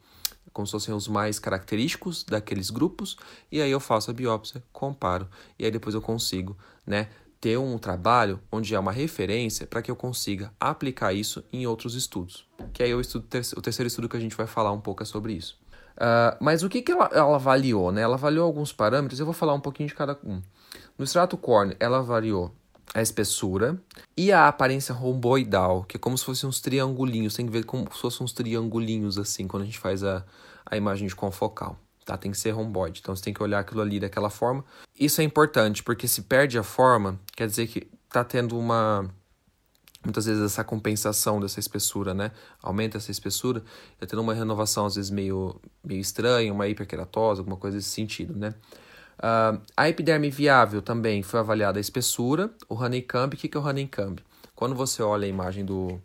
como 0.54 0.66
se 0.66 0.72
fossem 0.72 0.94
os 0.94 1.08
mais 1.08 1.40
característicos 1.40 2.24
daqueles 2.24 2.70
grupos, 2.70 3.18
e 3.52 3.62
aí 3.62 3.72
eu 3.72 3.80
faço 3.80 4.12
a 4.12 4.14
biópsia, 4.14 4.64
comparo, 4.72 5.28
e 5.58 5.66
aí 5.66 5.72
depois 5.72 5.96
eu 5.96 6.02
consigo, 6.02 6.58
né, 6.86 7.10
ter 7.40 7.58
um 7.58 7.78
trabalho 7.80 8.40
onde 8.52 8.76
é 8.76 8.80
uma 8.80 8.92
referência 8.92 9.66
para 9.66 9.82
que 9.82 9.90
eu 9.90 9.96
consiga 9.96 10.54
aplicar 10.60 11.12
isso 11.12 11.44
em 11.52 11.66
outros 11.66 11.96
estudos. 11.96 12.48
Que 12.72 12.84
aí 12.84 12.92
é 12.92 12.96
o, 12.96 13.02
estudo, 13.02 13.26
o 13.26 13.62
terceiro 13.62 13.88
estudo 13.88 14.08
que 14.08 14.16
a 14.16 14.20
gente 14.20 14.36
vai 14.36 14.46
falar 14.46 14.72
um 14.72 14.80
pouco 14.80 15.02
é 15.02 15.06
sobre 15.06 15.34
isso. 15.34 15.60
Uh, 15.98 16.38
mas 16.40 16.62
o 16.64 16.70
que, 16.70 16.82
que 16.82 16.92
ela, 16.92 17.10
ela 17.12 17.36
avaliou? 17.36 17.92
Né? 17.92 18.02
Ela 18.02 18.16
avaliou 18.16 18.46
alguns 18.46 18.72
parâmetros, 18.72 19.20
eu 19.20 19.26
vou 19.26 19.34
falar 19.34 19.54
um 19.54 19.60
pouquinho 19.60 19.90
de 19.90 19.96
cada 19.96 20.18
um. 20.24 20.42
No 20.98 21.04
extrato 21.04 21.36
córneo, 21.36 21.76
ela 21.80 21.98
avaliou 21.98 22.54
a 22.94 23.02
espessura 23.02 23.82
e 24.18 24.32
a 24.32 24.48
aparência 24.48 24.94
romboidal, 24.94 25.84
que 25.84 25.98
é 25.98 26.00
como 26.00 26.18
se 26.18 26.26
fossem 26.26 26.48
uns 26.50 26.60
triangulinhos, 26.60 27.34
tem 27.34 27.46
que 27.46 27.52
ver 27.52 27.64
como 27.64 27.88
se 27.94 28.00
fossem 28.00 28.24
uns 28.24 28.34
triangulinhos 28.34 29.18
assim, 29.18 29.48
quando 29.48 29.64
a 29.64 29.66
gente 29.66 29.80
faz 29.80 30.04
a, 30.04 30.26
a 30.66 30.76
imagem 30.76 31.08
de 31.08 31.16
confocal. 31.16 31.78
Tá? 32.06 32.18
Tem 32.18 32.32
que 32.32 32.38
ser 32.38 32.52
romboide, 32.52 33.00
então 33.02 33.16
você 33.16 33.24
tem 33.24 33.34
que 33.34 33.42
olhar 33.42 33.60
aquilo 33.60 33.82
ali 33.82 34.00
daquela 34.00 34.30
forma. 34.30 34.66
Isso 35.00 35.22
é 35.22 35.24
importante, 35.24 35.84
porque 35.84 36.08
se 36.08 36.24
perde 36.24 36.58
a 36.58 36.64
forma, 36.64 37.20
quer 37.36 37.48
dizer 37.48 37.68
que 37.68 37.88
tá 38.10 38.24
tendo 38.24 38.58
uma 38.58 39.10
muitas 40.04 40.26
vezes 40.26 40.42
essa 40.44 40.64
compensação 40.64 41.40
dessa 41.40 41.60
espessura, 41.60 42.14
né? 42.14 42.32
Aumenta 42.62 42.98
essa 42.98 43.12
espessura, 43.12 43.64
tá 44.00 44.08
tendo 44.08 44.22
uma 44.22 44.34
renovação 44.34 44.86
às 44.86 44.96
vezes 44.96 45.12
meio, 45.12 45.62
meio 45.84 46.02
estranha, 46.02 46.52
uma 46.52 46.68
hiperkeratosa, 46.68 47.42
alguma 47.42 47.56
coisa 47.56 47.78
desse 47.78 47.90
sentido, 47.90 48.36
né? 48.36 48.54
Uh, 49.22 49.62
a 49.78 49.88
epiderme 49.88 50.32
viável 50.32 50.82
também 50.82 51.22
foi 51.22 51.40
avaliada 51.40 51.78
a 51.78 51.82
espessura, 51.82 52.50
o 52.68 52.74
honeycomb. 52.74 53.36
O 53.36 53.38
que, 53.38 53.48
que 53.48 53.56
é 53.56 53.60
o 53.60 53.64
honeycomb? 53.64 54.20
Quando 54.56 54.74
você 54.74 55.04
olha 55.04 55.26
a 55.26 55.30
imagem 55.30 55.64
do, 55.64 56.02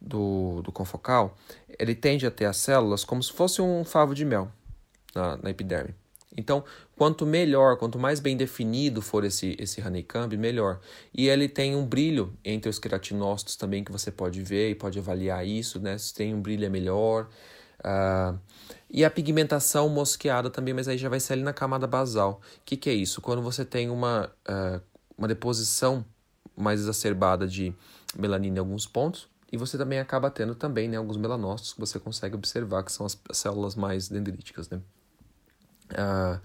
do, 0.00 0.60
do 0.62 0.72
confocal, 0.72 1.36
ele 1.78 1.94
tende 1.94 2.26
a 2.26 2.30
ter 2.30 2.46
as 2.46 2.56
células 2.56 3.04
como 3.04 3.22
se 3.22 3.32
fosse 3.32 3.62
um 3.62 3.84
favo 3.84 4.14
de 4.14 4.24
mel 4.24 4.50
na, 5.14 5.36
na 5.36 5.50
epiderme. 5.50 5.94
Então, 6.36 6.64
quanto 6.96 7.24
melhor, 7.24 7.76
quanto 7.76 7.96
mais 7.96 8.18
bem 8.18 8.36
definido 8.36 9.00
for 9.00 9.24
esse, 9.24 9.56
esse 9.56 9.80
honeycomb, 9.80 10.36
melhor. 10.36 10.80
E 11.12 11.28
ele 11.28 11.48
tem 11.48 11.76
um 11.76 11.86
brilho 11.86 12.36
entre 12.44 12.68
os 12.68 12.80
queratinócitos 12.80 13.54
também 13.54 13.84
que 13.84 13.92
você 13.92 14.10
pode 14.10 14.42
ver 14.42 14.70
e 14.70 14.74
pode 14.74 14.98
avaliar 14.98 15.46
isso, 15.46 15.78
né? 15.78 15.96
Se 15.96 16.12
tem 16.12 16.34
um 16.34 16.40
brilho 16.40 16.64
é 16.64 16.68
melhor. 16.68 17.28
Uh, 17.78 18.38
e 18.94 19.04
a 19.04 19.10
pigmentação 19.10 19.88
mosqueada 19.88 20.48
também, 20.48 20.72
mas 20.72 20.86
aí 20.86 20.96
já 20.96 21.08
vai 21.08 21.18
ser 21.18 21.32
ali 21.32 21.42
na 21.42 21.52
camada 21.52 21.84
basal. 21.84 22.40
O 22.58 22.60
que, 22.64 22.76
que 22.76 22.88
é 22.88 22.94
isso? 22.94 23.20
Quando 23.20 23.42
você 23.42 23.64
tem 23.64 23.90
uma, 23.90 24.30
uh, 24.48 24.80
uma 25.18 25.26
deposição 25.26 26.04
mais 26.56 26.78
exacerbada 26.78 27.44
de 27.44 27.74
melanina 28.16 28.58
em 28.58 28.60
alguns 28.60 28.86
pontos, 28.86 29.28
e 29.50 29.56
você 29.56 29.76
também 29.76 29.98
acaba 29.98 30.30
tendo 30.30 30.54
também 30.54 30.86
né, 30.88 30.96
alguns 30.96 31.16
melanócitos 31.16 31.72
que 31.72 31.80
você 31.80 31.98
consegue 31.98 32.36
observar, 32.36 32.84
que 32.84 32.92
são 32.92 33.04
as 33.04 33.18
células 33.32 33.74
mais 33.74 34.08
dendríticas. 34.08 34.70
Né? 34.70 34.80
Uh, 35.90 36.40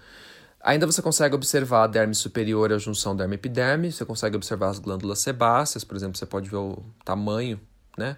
ainda 0.60 0.88
você 0.88 1.04
consegue 1.04 1.36
observar 1.36 1.84
a 1.84 1.88
derme 1.88 2.16
superior 2.16 2.72
e 2.72 2.74
a 2.74 2.80
junção 2.80 3.16
derme-epiderme, 3.16 3.92
você 3.92 4.04
consegue 4.04 4.36
observar 4.36 4.70
as 4.70 4.80
glândulas 4.80 5.20
sebáceas, 5.20 5.84
por 5.84 5.96
exemplo, 5.96 6.18
você 6.18 6.26
pode 6.26 6.50
ver 6.50 6.58
o 6.58 6.84
tamanho, 7.06 7.62
né? 7.96 8.18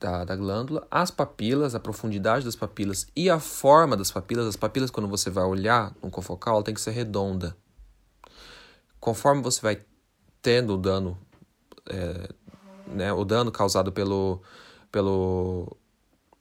Da, 0.00 0.24
da 0.24 0.34
glândula, 0.34 0.86
as 0.90 1.10
papilas, 1.10 1.74
a 1.74 1.80
profundidade 1.80 2.46
das 2.46 2.56
papilas 2.56 3.06
e 3.14 3.28
a 3.28 3.38
forma 3.38 3.96
das 3.96 4.10
papilas. 4.10 4.46
As 4.46 4.56
papilas, 4.56 4.90
quando 4.90 5.08
você 5.08 5.28
vai 5.28 5.44
olhar 5.44 5.94
no 6.02 6.10
confocal, 6.10 6.62
tem 6.62 6.74
que 6.74 6.80
ser 6.80 6.92
redonda. 6.92 7.54
Conforme 8.98 9.42
você 9.42 9.60
vai 9.60 9.80
tendo 10.40 10.74
o 10.74 10.78
dano, 10.78 11.18
é, 11.86 12.28
né, 12.86 13.12
o 13.12 13.24
dano 13.24 13.52
causado 13.52 13.92
pelo, 13.92 14.42
pelo 14.90 15.76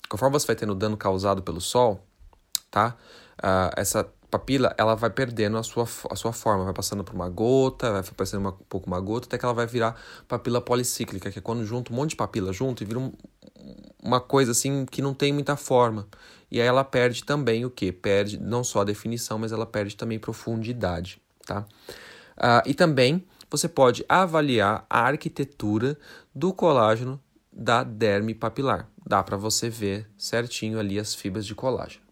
conforme 0.07 0.39
você 0.39 0.47
vai 0.47 0.55
tendo 0.55 0.73
dano 0.73 0.95
causado 0.95 1.43
pelo 1.43 1.59
sol, 1.59 2.03
tá? 2.71 2.95
Uh, 3.39 3.71
essa 3.75 4.09
papila 4.29 4.73
ela 4.77 4.95
vai 4.95 5.09
perdendo 5.09 5.57
a 5.57 5.63
sua, 5.63 5.87
a 6.09 6.15
sua 6.15 6.31
forma, 6.31 6.63
vai 6.63 6.73
passando 6.73 7.03
por 7.03 7.15
uma 7.15 7.29
gota, 7.29 7.91
vai 7.91 8.03
parecendo 8.03 8.41
uma, 8.41 8.51
um 8.51 8.65
pouco 8.69 8.87
uma 8.87 8.99
gota, 8.99 9.27
até 9.27 9.37
que 9.37 9.45
ela 9.45 9.53
vai 9.53 9.65
virar 9.65 9.99
papila 10.27 10.61
policíclica, 10.61 11.31
que 11.31 11.39
é 11.39 11.41
quando 11.41 11.65
junta 11.65 11.91
um 11.91 11.95
monte 11.95 12.11
de 12.11 12.15
papila 12.15 12.53
junto 12.53 12.83
e 12.83 12.85
vira 12.85 12.99
um, 12.99 13.11
uma 14.01 14.19
coisa 14.19 14.51
assim 14.51 14.85
que 14.85 15.01
não 15.01 15.13
tem 15.13 15.33
muita 15.33 15.55
forma. 15.55 16.07
E 16.51 16.59
aí 16.59 16.67
ela 16.67 16.83
perde 16.83 17.23
também 17.23 17.65
o 17.65 17.69
que? 17.69 17.91
Perde 17.91 18.39
não 18.39 18.63
só 18.63 18.81
a 18.81 18.83
definição, 18.83 19.37
mas 19.37 19.51
ela 19.51 19.65
perde 19.65 19.95
também 19.95 20.17
profundidade, 20.17 21.21
tá? 21.45 21.65
Uh, 22.37 22.63
e 22.65 22.73
também 22.73 23.25
você 23.49 23.67
pode 23.67 24.05
avaliar 24.07 24.85
a 24.89 25.01
arquitetura 25.01 25.97
do 26.33 26.53
colágeno 26.53 27.19
da 27.51 27.83
derme 27.83 28.33
papilar. 28.33 28.87
Dá 29.05 29.23
para 29.23 29.37
você 29.37 29.69
ver 29.69 30.07
certinho 30.17 30.79
ali 30.79 30.99
as 30.99 31.13
fibras 31.15 31.45
de 31.45 31.55
colágeno. 31.55 32.08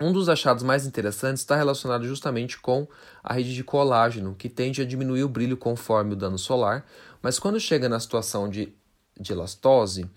Um 0.00 0.12
dos 0.12 0.30
achados 0.30 0.62
mais 0.62 0.86
interessantes 0.86 1.42
está 1.42 1.54
relacionado 1.54 2.06
justamente 2.06 2.58
com 2.58 2.88
a 3.22 3.34
rede 3.34 3.54
de 3.54 3.62
colágeno, 3.62 4.34
que 4.34 4.48
tende 4.48 4.80
a 4.80 4.84
diminuir 4.84 5.24
o 5.24 5.28
brilho 5.28 5.56
conforme 5.56 6.14
o 6.14 6.16
dano 6.16 6.38
solar, 6.38 6.86
mas 7.20 7.38
quando 7.38 7.60
chega 7.60 7.86
na 7.86 8.00
situação 8.00 8.48
de, 8.48 8.72
de 9.20 9.32
elastose, 9.32 10.10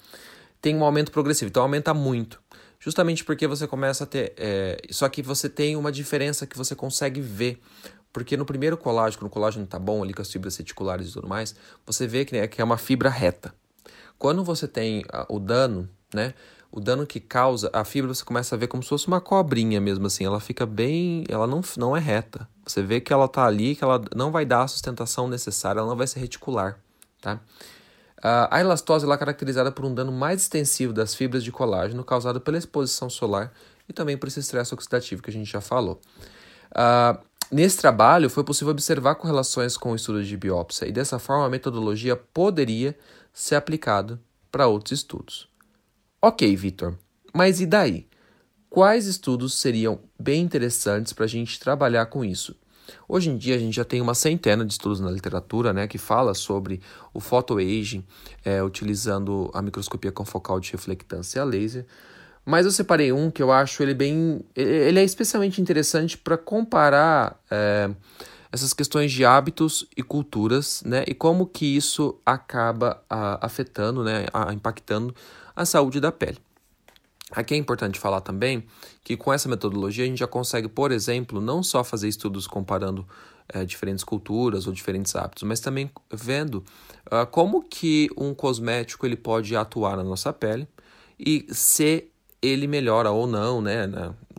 tem 0.61 0.73
um 0.75 0.85
aumento 0.85 1.11
progressivo, 1.11 1.49
então 1.49 1.63
aumenta 1.63 1.93
muito. 1.93 2.41
Justamente 2.79 3.23
porque 3.23 3.47
você 3.47 3.65
começa 3.65 4.03
a 4.03 4.07
ter. 4.07 4.33
É, 4.35 4.77
só 4.89 5.07
que 5.07 5.21
você 5.21 5.47
tem 5.47 5.75
uma 5.77 5.89
diferença 5.89 6.45
que 6.45 6.57
você 6.57 6.75
consegue 6.75 7.21
ver. 7.21 7.61
Porque 8.11 8.35
no 8.35 8.45
primeiro 8.45 8.77
colágeno, 8.77 9.21
quando 9.21 9.31
o 9.31 9.33
colágeno 9.33 9.63
está 9.63 9.79
bom 9.79 10.03
ali 10.03 10.13
com 10.13 10.21
as 10.21 10.29
fibras 10.29 10.55
reticulares 10.57 11.09
e 11.09 11.13
tudo 11.13 11.27
mais, 11.27 11.55
você 11.85 12.05
vê 12.05 12.25
que, 12.25 12.35
né, 12.35 12.45
que 12.45 12.61
é 12.61 12.63
uma 12.63 12.77
fibra 12.77 13.09
reta. 13.09 13.55
Quando 14.19 14.43
você 14.43 14.67
tem 14.67 15.03
o 15.29 15.39
dano, 15.39 15.89
né? 16.13 16.33
O 16.75 16.79
dano 16.79 17.05
que 17.05 17.19
causa, 17.19 17.69
a 17.71 17.85
fibra 17.85 18.11
você 18.11 18.25
começa 18.25 18.55
a 18.55 18.57
ver 18.57 18.65
como 18.65 18.81
se 18.81 18.89
fosse 18.89 19.05
uma 19.05 19.21
cobrinha 19.21 19.79
mesmo 19.79 20.07
assim. 20.07 20.25
Ela 20.25 20.39
fica 20.39 20.65
bem. 20.65 21.23
Ela 21.29 21.45
não, 21.45 21.61
não 21.77 21.95
é 21.95 21.99
reta. 21.99 22.49
Você 22.65 22.81
vê 22.81 22.99
que 22.99 23.13
ela 23.13 23.25
está 23.25 23.45
ali, 23.45 23.75
que 23.75 23.83
ela 23.83 24.01
não 24.15 24.31
vai 24.31 24.43
dar 24.43 24.63
a 24.63 24.67
sustentação 24.67 25.27
necessária, 25.27 25.79
ela 25.79 25.87
não 25.87 25.95
vai 25.95 26.07
ser 26.07 26.19
reticular. 26.19 26.79
Tá? 27.21 27.39
A 28.23 28.59
elastose 28.59 29.07
é 29.07 29.17
caracterizada 29.17 29.71
por 29.71 29.85
um 29.85 29.93
dano 29.93 30.11
mais 30.11 30.41
extensivo 30.41 30.91
das 30.91 31.13
fibras 31.13 31.43
de 31.43 31.51
colágeno 31.51 32.03
causado 32.03 32.41
pela 32.41 32.57
exposição 32.57 33.07
solar 33.07 33.53
e 33.87 33.93
também 33.93 34.17
por 34.17 34.27
esse 34.27 34.39
estresse 34.39 34.73
oxidativo 34.73 35.21
que 35.21 35.29
a 35.29 35.33
gente 35.33 35.51
já 35.51 35.61
falou. 35.61 36.01
Uh, 36.71 37.21
nesse 37.51 37.77
trabalho, 37.77 38.31
foi 38.31 38.43
possível 38.43 38.71
observar 38.71 39.13
correlações 39.13 39.77
com 39.77 39.91
o 39.91 39.95
estudo 39.95 40.23
de 40.23 40.35
biópsia 40.35 40.87
e 40.87 40.91
dessa 40.91 41.19
forma 41.19 41.45
a 41.45 41.49
metodologia 41.49 42.15
poderia 42.15 42.97
ser 43.31 43.53
aplicada 43.53 44.19
para 44.51 44.65
outros 44.65 44.99
estudos. 44.99 45.52
Ok, 46.25 46.55
Vitor, 46.55 46.97
mas 47.33 47.59
e 47.59 47.65
daí? 47.65 48.07
Quais 48.69 49.07
estudos 49.07 49.55
seriam 49.55 49.99
bem 50.17 50.41
interessantes 50.41 51.11
para 51.11 51.25
a 51.25 51.27
gente 51.27 51.59
trabalhar 51.59 52.05
com 52.05 52.23
isso? 52.23 52.55
Hoje 53.09 53.29
em 53.29 53.35
dia 53.35 53.57
a 53.57 53.59
gente 53.59 53.75
já 53.75 53.83
tem 53.83 53.99
uma 53.99 54.15
centena 54.15 54.63
de 54.63 54.71
estudos 54.71 55.01
na 55.01 55.11
literatura 55.11 55.73
né, 55.73 55.85
que 55.85 55.97
fala 55.97 56.33
sobre 56.33 56.79
o 57.13 57.19
photoaging 57.19 58.05
é, 58.45 58.63
utilizando 58.63 59.51
a 59.53 59.61
microscopia 59.61 60.13
confocal 60.13 60.61
de 60.61 60.71
reflectância 60.71 61.41
a 61.41 61.45
laser. 61.45 61.85
Mas 62.45 62.65
eu 62.65 62.71
separei 62.71 63.11
um 63.11 63.29
que 63.29 63.43
eu 63.43 63.51
acho 63.51 63.83
ele 63.83 63.93
bem. 63.93 64.45
Ele 64.55 65.01
é 65.01 65.03
especialmente 65.03 65.59
interessante 65.61 66.17
para 66.17 66.37
comparar 66.37 67.37
é, 67.51 67.89
essas 68.49 68.71
questões 68.71 69.11
de 69.11 69.25
hábitos 69.25 69.85
e 69.97 70.01
culturas, 70.01 70.83
né? 70.85 71.03
E 71.05 71.13
como 71.13 71.45
que 71.45 71.65
isso 71.65 72.17
acaba 72.25 73.03
a, 73.09 73.45
afetando, 73.45 74.05
né? 74.05 74.25
A, 74.31 74.53
impactando 74.53 75.13
a 75.55 75.65
saúde 75.65 75.99
da 75.99 76.11
pele. 76.11 76.37
Aqui 77.31 77.55
é 77.55 77.57
importante 77.57 77.99
falar 77.99 78.21
também 78.21 78.63
que 79.03 79.17
com 79.17 79.33
essa 79.33 79.49
metodologia 79.49 80.03
a 80.03 80.07
gente 80.07 80.19
já 80.19 80.27
consegue, 80.27 80.67
por 80.67 80.91
exemplo, 80.91 81.41
não 81.41 81.63
só 81.63 81.83
fazer 81.83 82.07
estudos 82.07 82.45
comparando 82.45 83.07
é, 83.51 83.65
diferentes 83.65 84.03
culturas 84.03 84.67
ou 84.67 84.73
diferentes 84.73 85.15
hábitos, 85.15 85.43
mas 85.43 85.59
também 85.59 85.89
vendo 86.11 86.63
uh, 87.11 87.25
como 87.29 87.63
que 87.63 88.09
um 88.15 88.33
cosmético 88.33 89.05
ele 89.05 89.15
pode 89.17 89.55
atuar 89.55 89.97
na 89.97 90.03
nossa 90.03 90.31
pele 90.31 90.67
e 91.19 91.45
se 91.49 92.07
ele 92.41 92.67
melhora 92.67 93.09
ou 93.09 93.25
não, 93.25 93.61
né, 93.61 93.87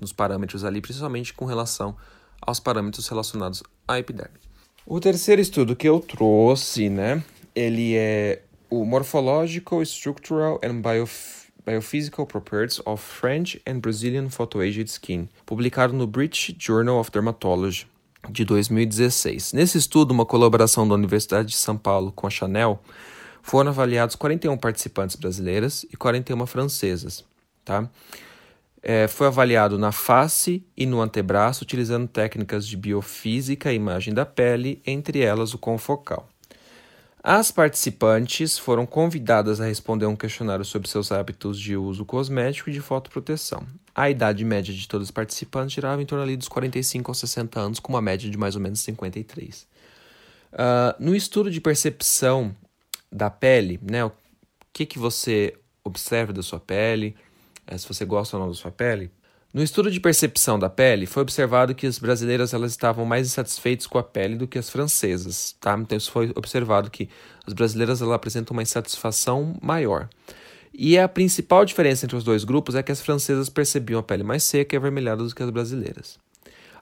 nos 0.00 0.12
parâmetros 0.12 0.64
ali, 0.64 0.80
principalmente 0.80 1.34
com 1.34 1.46
relação 1.46 1.96
aos 2.40 2.60
parâmetros 2.60 3.08
relacionados 3.08 3.62
à 3.88 3.98
epiderme. 3.98 4.38
O 4.86 5.00
terceiro 5.00 5.40
estudo 5.40 5.74
que 5.74 5.88
eu 5.88 5.98
trouxe, 6.00 6.88
né, 6.90 7.24
ele 7.54 7.96
é 7.96 8.42
o 8.74 8.84
Morphological, 8.84 9.82
Structural 9.82 10.58
and 10.62 10.80
Biophysical 10.80 11.44
Biophysical 11.64 12.26
Properties 12.26 12.78
of 12.84 13.02
French 13.02 13.58
and 13.66 13.78
Brazilian 13.80 14.28
Photoaged 14.28 14.86
Skin, 14.86 15.30
publicado 15.46 15.94
no 15.94 16.06
British 16.06 16.54
Journal 16.58 17.00
of 17.00 17.10
Dermatology 17.10 17.86
de 18.28 18.44
2016. 18.44 19.54
Nesse 19.54 19.78
estudo, 19.78 20.10
uma 20.10 20.26
colaboração 20.26 20.86
da 20.86 20.94
Universidade 20.94 21.48
de 21.48 21.56
São 21.56 21.78
Paulo 21.78 22.12
com 22.12 22.26
a 22.26 22.30
Chanel, 22.30 22.82
foram 23.42 23.70
avaliados 23.70 24.14
41 24.14 24.58
participantes 24.58 25.16
brasileiras 25.16 25.86
e 25.90 25.96
41 25.96 26.44
francesas. 26.44 27.24
Tá? 27.64 27.88
É, 28.82 29.08
foi 29.08 29.28
avaliado 29.28 29.78
na 29.78 29.90
face 29.90 30.62
e 30.76 30.84
no 30.84 31.00
antebraço, 31.00 31.64
utilizando 31.64 32.06
técnicas 32.06 32.66
de 32.66 32.76
biofísica 32.76 33.72
e 33.72 33.76
imagem 33.76 34.12
da 34.12 34.26
pele, 34.26 34.82
entre 34.86 35.20
elas 35.20 35.54
o 35.54 35.58
confocal. 35.58 36.28
As 37.26 37.50
participantes 37.50 38.58
foram 38.58 38.84
convidadas 38.84 39.58
a 39.58 39.64
responder 39.64 40.04
um 40.04 40.14
questionário 40.14 40.62
sobre 40.62 40.90
seus 40.90 41.10
hábitos 41.10 41.58
de 41.58 41.74
uso 41.74 42.04
cosmético 42.04 42.68
e 42.68 42.72
de 42.74 42.82
fotoproteção. 42.82 43.66
A 43.94 44.10
idade 44.10 44.44
média 44.44 44.74
de 44.74 44.86
todos 44.86 45.08
os 45.08 45.10
participantes 45.10 45.74
girava 45.74 46.02
em 46.02 46.04
torno 46.04 46.36
dos 46.36 46.48
45 46.48 47.10
aos 47.10 47.18
60 47.18 47.58
anos, 47.58 47.80
com 47.80 47.94
uma 47.94 48.02
média 48.02 48.30
de 48.30 48.36
mais 48.36 48.56
ou 48.56 48.60
menos 48.60 48.80
53. 48.80 49.62
Uh, 49.62 49.66
ah, 50.52 50.96
no 51.00 51.16
estudo 51.16 51.50
de 51.50 51.62
percepção 51.62 52.54
da 53.10 53.30
pele, 53.30 53.80
né, 53.82 54.04
o 54.04 54.12
que, 54.70 54.84
que 54.84 54.98
você 54.98 55.54
observa 55.82 56.30
da 56.30 56.42
sua 56.42 56.60
pele, 56.60 57.16
é, 57.66 57.78
se 57.78 57.88
você 57.88 58.04
gosta 58.04 58.36
ou 58.36 58.42
não 58.42 58.50
da 58.50 58.54
sua 58.54 58.70
pele, 58.70 59.10
no 59.54 59.62
estudo 59.62 59.88
de 59.88 60.00
percepção 60.00 60.58
da 60.58 60.68
pele, 60.68 61.06
foi 61.06 61.22
observado 61.22 61.76
que 61.76 61.86
as 61.86 61.96
brasileiras 61.96 62.52
elas 62.52 62.72
estavam 62.72 63.04
mais 63.04 63.28
insatisfeitas 63.28 63.86
com 63.86 63.96
a 63.98 64.02
pele 64.02 64.34
do 64.34 64.48
que 64.48 64.58
as 64.58 64.68
francesas, 64.68 65.54
tá? 65.60 65.78
Então 65.78 65.96
isso 65.96 66.10
foi 66.10 66.32
observado 66.34 66.90
que 66.90 67.08
as 67.46 67.54
brasileiras 67.54 68.02
elas 68.02 68.14
apresentam 68.14 68.52
uma 68.52 68.62
insatisfação 68.64 69.56
maior. 69.62 70.08
E 70.76 70.98
a 70.98 71.08
principal 71.08 71.64
diferença 71.64 72.04
entre 72.04 72.16
os 72.16 72.24
dois 72.24 72.42
grupos 72.42 72.74
é 72.74 72.82
que 72.82 72.90
as 72.90 73.00
francesas 73.00 73.48
percebiam 73.48 74.00
a 74.00 74.02
pele 74.02 74.24
mais 74.24 74.42
seca 74.42 74.74
e 74.74 74.76
avermelhada 74.76 75.22
do 75.22 75.32
que 75.32 75.42
as 75.44 75.50
brasileiras. 75.50 76.18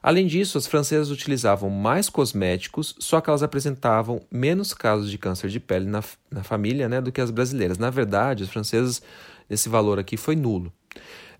Além 0.01 0.25
disso, 0.25 0.57
as 0.57 0.65
francesas 0.65 1.11
utilizavam 1.11 1.69
mais 1.69 2.09
cosméticos, 2.09 2.95
só 2.97 3.21
que 3.21 3.29
elas 3.29 3.43
apresentavam 3.43 4.19
menos 4.31 4.73
casos 4.73 5.11
de 5.11 5.19
câncer 5.19 5.47
de 5.47 5.59
pele 5.59 5.85
na, 5.85 6.03
na 6.31 6.41
família 6.41 6.89
né, 6.89 6.99
do 6.99 7.11
que 7.11 7.21
as 7.21 7.29
brasileiras. 7.29 7.77
Na 7.77 7.91
verdade, 7.91 8.43
as 8.43 8.49
francesas, 8.49 8.99
esse 9.47 9.69
valor 9.69 9.99
aqui 9.99 10.17
foi 10.17 10.35
nulo. 10.35 10.73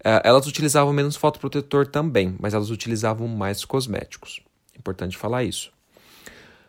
É, 0.03 0.21
elas 0.25 0.45
utilizavam 0.47 0.91
menos 0.91 1.15
fotoprotetor 1.15 1.87
também, 1.87 2.35
mas 2.39 2.53
elas 2.53 2.69
utilizavam 2.69 3.27
mais 3.27 3.63
cosméticos. 3.63 4.41
Importante 4.77 5.17
falar 5.17 5.43
isso. 5.43 5.71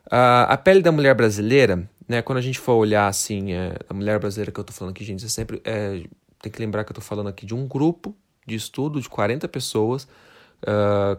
Uh, 0.07 0.47
a 0.49 0.57
pele 0.57 0.83
da 0.83 0.93
mulher 0.93 1.15
brasileira, 1.15 1.89
né, 2.07 2.23
quando 2.23 2.39
a 2.39 2.43
gente 2.43 2.59
for 2.59 2.75
olhar 2.75 3.09
assim, 3.09 3.53
é, 3.53 3.77
a 3.89 3.95
mulher 3.95 4.19
brasileira 4.19 4.53
que 4.53 4.61
eu 4.61 4.63
estou 4.63 4.77
falando 4.77 4.93
aqui, 4.93 5.05
gente, 5.05 5.23
você 5.23 5.29
sempre 5.29 5.61
é, 5.65 6.05
tem 6.41 6.53
que 6.53 6.61
lembrar 6.61 6.85
que 6.85 6.91
eu 6.91 6.95
estou 6.95 7.05
falando 7.05 7.29
aqui 7.29 7.47
de 7.47 7.55
um 7.55 7.67
grupo 7.67 8.15
de 8.47 8.55
estudo 8.55 9.01
de 9.01 9.09
40 9.09 9.49
pessoas 9.49 10.05
uh, 10.63 11.19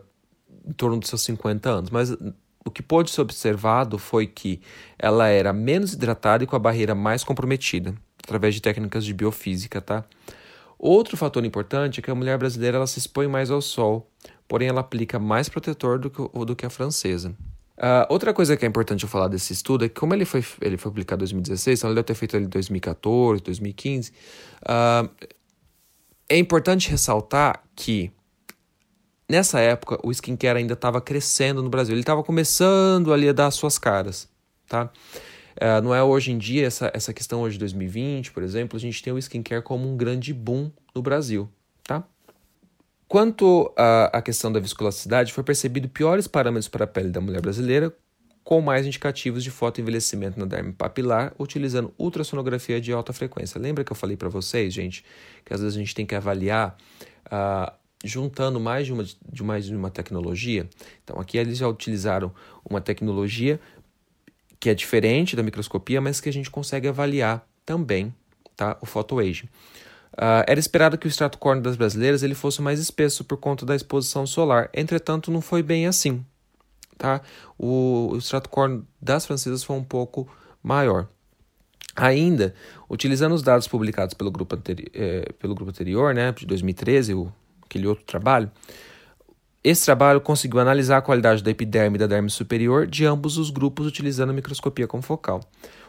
em 0.65 0.73
torno 0.73 0.99
dos 0.99 1.09
seus 1.09 1.23
50 1.23 1.69
anos. 1.69 1.89
Mas 1.89 2.15
o 2.63 2.71
que 2.71 2.81
pôde 2.81 3.09
ser 3.09 3.21
observado 3.21 3.97
foi 3.97 4.27
que 4.27 4.61
ela 4.97 5.27
era 5.27 5.51
menos 5.51 5.93
hidratada 5.93 6.43
e 6.43 6.47
com 6.47 6.55
a 6.55 6.59
barreira 6.59 6.95
mais 6.95 7.23
comprometida, 7.23 7.95
através 8.23 8.53
de 8.53 8.61
técnicas 8.61 9.03
de 9.03 9.13
biofísica, 9.13 9.81
tá? 9.81 10.05
Outro 10.77 11.15
fator 11.15 11.43
importante 11.45 11.99
é 11.99 12.03
que 12.03 12.11
a 12.11 12.15
mulher 12.15 12.37
brasileira 12.37 12.77
ela 12.77 12.87
se 12.87 12.99
expõe 12.99 13.27
mais 13.27 13.49
ao 13.49 13.61
sol, 13.61 14.09
porém 14.47 14.67
ela 14.67 14.81
aplica 14.81 15.17
mais 15.17 15.49
protetor 15.49 15.99
do 15.99 16.09
que, 16.09 16.45
do 16.45 16.55
que 16.55 16.65
a 16.65 16.69
francesa. 16.69 17.35
Uh, 17.77 18.07
outra 18.07 18.33
coisa 18.33 18.55
que 18.55 18.63
é 18.63 18.67
importante 18.67 19.03
eu 19.03 19.09
falar 19.09 19.27
desse 19.27 19.51
estudo 19.51 19.83
é 19.83 19.89
que, 19.89 19.99
como 19.99 20.13
ele 20.13 20.23
foi, 20.23 20.43
ele 20.61 20.77
foi 20.77 20.91
publicado 20.91 21.19
em 21.19 21.25
2016, 21.25 21.79
então 21.79 21.89
ele 21.89 21.95
deve 21.95 22.05
ter 22.05 22.15
feito 22.15 22.37
ele 22.37 22.45
em 22.45 22.49
2014, 22.49 23.43
2015, 23.43 24.11
uh, 24.63 25.09
é 26.29 26.37
importante 26.37 26.89
ressaltar 26.89 27.61
que 27.75 28.11
nessa 29.27 29.59
época 29.59 29.99
o 30.03 30.11
skincare 30.11 30.59
ainda 30.59 30.73
estava 30.73 31.01
crescendo 31.01 31.61
no 31.61 31.69
Brasil, 31.69 31.93
ele 31.93 32.01
estava 32.01 32.23
começando 32.23 33.11
ali 33.11 33.27
a 33.27 33.33
dar 33.33 33.47
as 33.47 33.55
suas 33.55 33.77
caras, 33.77 34.29
tá? 34.69 34.89
Uh, 35.55 35.81
não 35.81 35.95
é 35.95 36.03
hoje 36.03 36.31
em 36.31 36.37
dia, 36.37 36.67
essa, 36.67 36.91
essa 36.93 37.13
questão 37.13 37.41
hoje 37.41 37.53
de 37.53 37.59
2020, 37.59 38.31
por 38.31 38.43
exemplo, 38.43 38.77
a 38.77 38.79
gente 38.79 39.01
tem 39.01 39.13
o 39.13 39.17
skincare 39.17 39.61
como 39.61 39.89
um 39.89 39.95
grande 39.95 40.33
boom 40.33 40.69
no 40.93 41.01
Brasil, 41.01 41.49
tá? 41.83 42.03
Quanto 43.07 43.71
à, 43.77 44.21
questão 44.21 44.51
da 44.51 44.59
viscoelasticidade, 44.59 45.31
foi 45.31 45.43
percebido 45.43 45.87
piores 45.87 46.27
parâmetros 46.27 46.67
para 46.67 46.85
a 46.85 46.87
pele 46.87 47.09
da 47.09 47.21
mulher 47.21 47.39
brasileira 47.39 47.93
com 48.45 48.61
mais 48.61 48.85
indicativos 48.85 49.43
de 49.43 49.49
fotoenvelhecimento 49.49 50.39
na 50.39 50.45
derme 50.45 50.71
papilar, 50.71 51.33
utilizando 51.37 51.91
ultrassonografia 51.97 52.79
de 52.79 52.93
alta 52.93 53.11
frequência. 53.11 53.59
Lembra 53.59 53.83
que 53.83 53.91
eu 53.91 53.95
falei 53.95 54.15
para 54.15 54.29
vocês, 54.29 54.71
gente, 54.71 55.03
que 55.43 55.51
às 55.51 55.61
vezes 55.61 55.75
a 55.75 55.79
gente 55.79 55.95
tem 55.95 56.05
que 56.05 56.13
avaliar 56.13 56.77
uh, 57.25 57.73
juntando 58.03 58.59
mais 58.59 58.85
de 58.85 58.93
uma, 58.93 59.03
de 59.03 59.43
mais 59.43 59.65
de 59.65 59.75
uma 59.75 59.89
tecnologia? 59.89 60.69
Então, 61.03 61.19
aqui 61.19 61.39
eles 61.39 61.57
já 61.57 61.67
utilizaram 61.67 62.31
uma 62.63 62.79
tecnologia 62.79 63.59
que 64.65 64.69
é 64.71 64.73
diferente 64.73 65.35
da 65.35 65.43
microscopia, 65.43 66.01
mas 66.01 66.19
que 66.19 66.27
a 66.27 66.33
gente 66.33 66.49
consegue 66.49 66.87
avaliar 66.87 67.47
também 67.63 68.11
tá? 68.55 68.75
o 68.81 68.85
photoaging. 68.87 69.45
Uh, 70.13 70.41
era 70.47 70.59
esperado 70.59 70.97
que 70.97 71.05
o 71.05 71.07
extrato 71.07 71.37
córneo 71.37 71.61
das 71.61 71.75
brasileiras 71.75 72.23
ele 72.23 72.33
fosse 72.33 72.63
mais 72.63 72.79
espesso 72.79 73.23
por 73.23 73.37
conta 73.37 73.63
da 73.63 73.75
exposição 73.75 74.25
solar, 74.25 74.71
entretanto 74.73 75.29
não 75.29 75.39
foi 75.39 75.61
bem 75.61 75.85
assim 75.85 76.25
tá? 76.97 77.21
O, 77.59 78.09
o 78.13 78.17
extrato 78.17 78.49
córneo 78.49 78.87
das 78.99 79.23
francesas 79.23 79.63
foi 79.63 79.75
um 79.75 79.83
pouco 79.83 80.27
maior. 80.63 81.07
Ainda, 81.95 82.55
utilizando 82.89 83.35
os 83.35 83.43
dados 83.43 83.67
publicados 83.67 84.15
pelo 84.15 84.31
grupo, 84.31 84.55
anteri 84.55 84.87
eh, 84.95 85.31
pelo 85.37 85.53
grupo 85.53 85.69
anterior, 85.69 86.15
né, 86.15 86.31
de 86.31 86.47
2013, 86.47 87.13
o, 87.13 87.31
aquele 87.63 87.85
outro 87.85 88.03
trabalho, 88.03 88.49
esse 89.65 89.83
trabalho 89.83 90.21
conseguiu 90.21 90.59
analisar 90.59 90.97
a 90.97 91.01
qualidade 91.01 91.41
da 91.41 91.49
epiderme 91.49 91.95
e 91.95 91.99
da 91.99 92.05
derme 92.05 92.29
superior 92.29 92.85
de 92.85 93.03
ambos 93.03 93.39
os 93.39 93.49
grupos 93.49 93.87
utilizando 93.87 94.31
microscopia 94.31 94.87
confocal. 94.87 95.41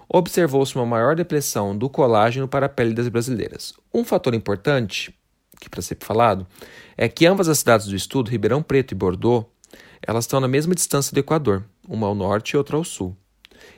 Observou-se 0.09 0.75
uma 0.77 0.87
maior 0.87 1.15
depressão 1.15 1.77
do 1.77 1.91
colágeno 1.91 2.49
para 2.49 2.65
a 2.65 2.69
pele 2.71 2.95
das 2.95 3.07
brasileiras. 3.09 3.75
Um 3.93 4.03
fator 4.03 4.33
importante, 4.33 5.15
que 5.61 5.69
para 5.69 5.83
ser 5.83 5.99
falado, 6.01 6.47
é 6.97 7.07
que 7.07 7.27
ambas 7.27 7.51
as 7.51 7.59
cidades 7.59 7.87
do 7.87 7.95
estudo, 7.95 8.31
Ribeirão 8.31 8.63
Preto 8.63 8.93
e 8.93 8.95
Bordeaux, 8.95 9.47
elas 10.01 10.25
estão 10.25 10.41
na 10.41 10.49
mesma 10.49 10.75
distância 10.75 11.13
do 11.13 11.21
Equador, 11.21 11.63
uma 11.87 12.07
ao 12.07 12.15
norte 12.15 12.53
e 12.53 12.57
outra 12.57 12.79
ao 12.79 12.85
sul. 12.85 13.15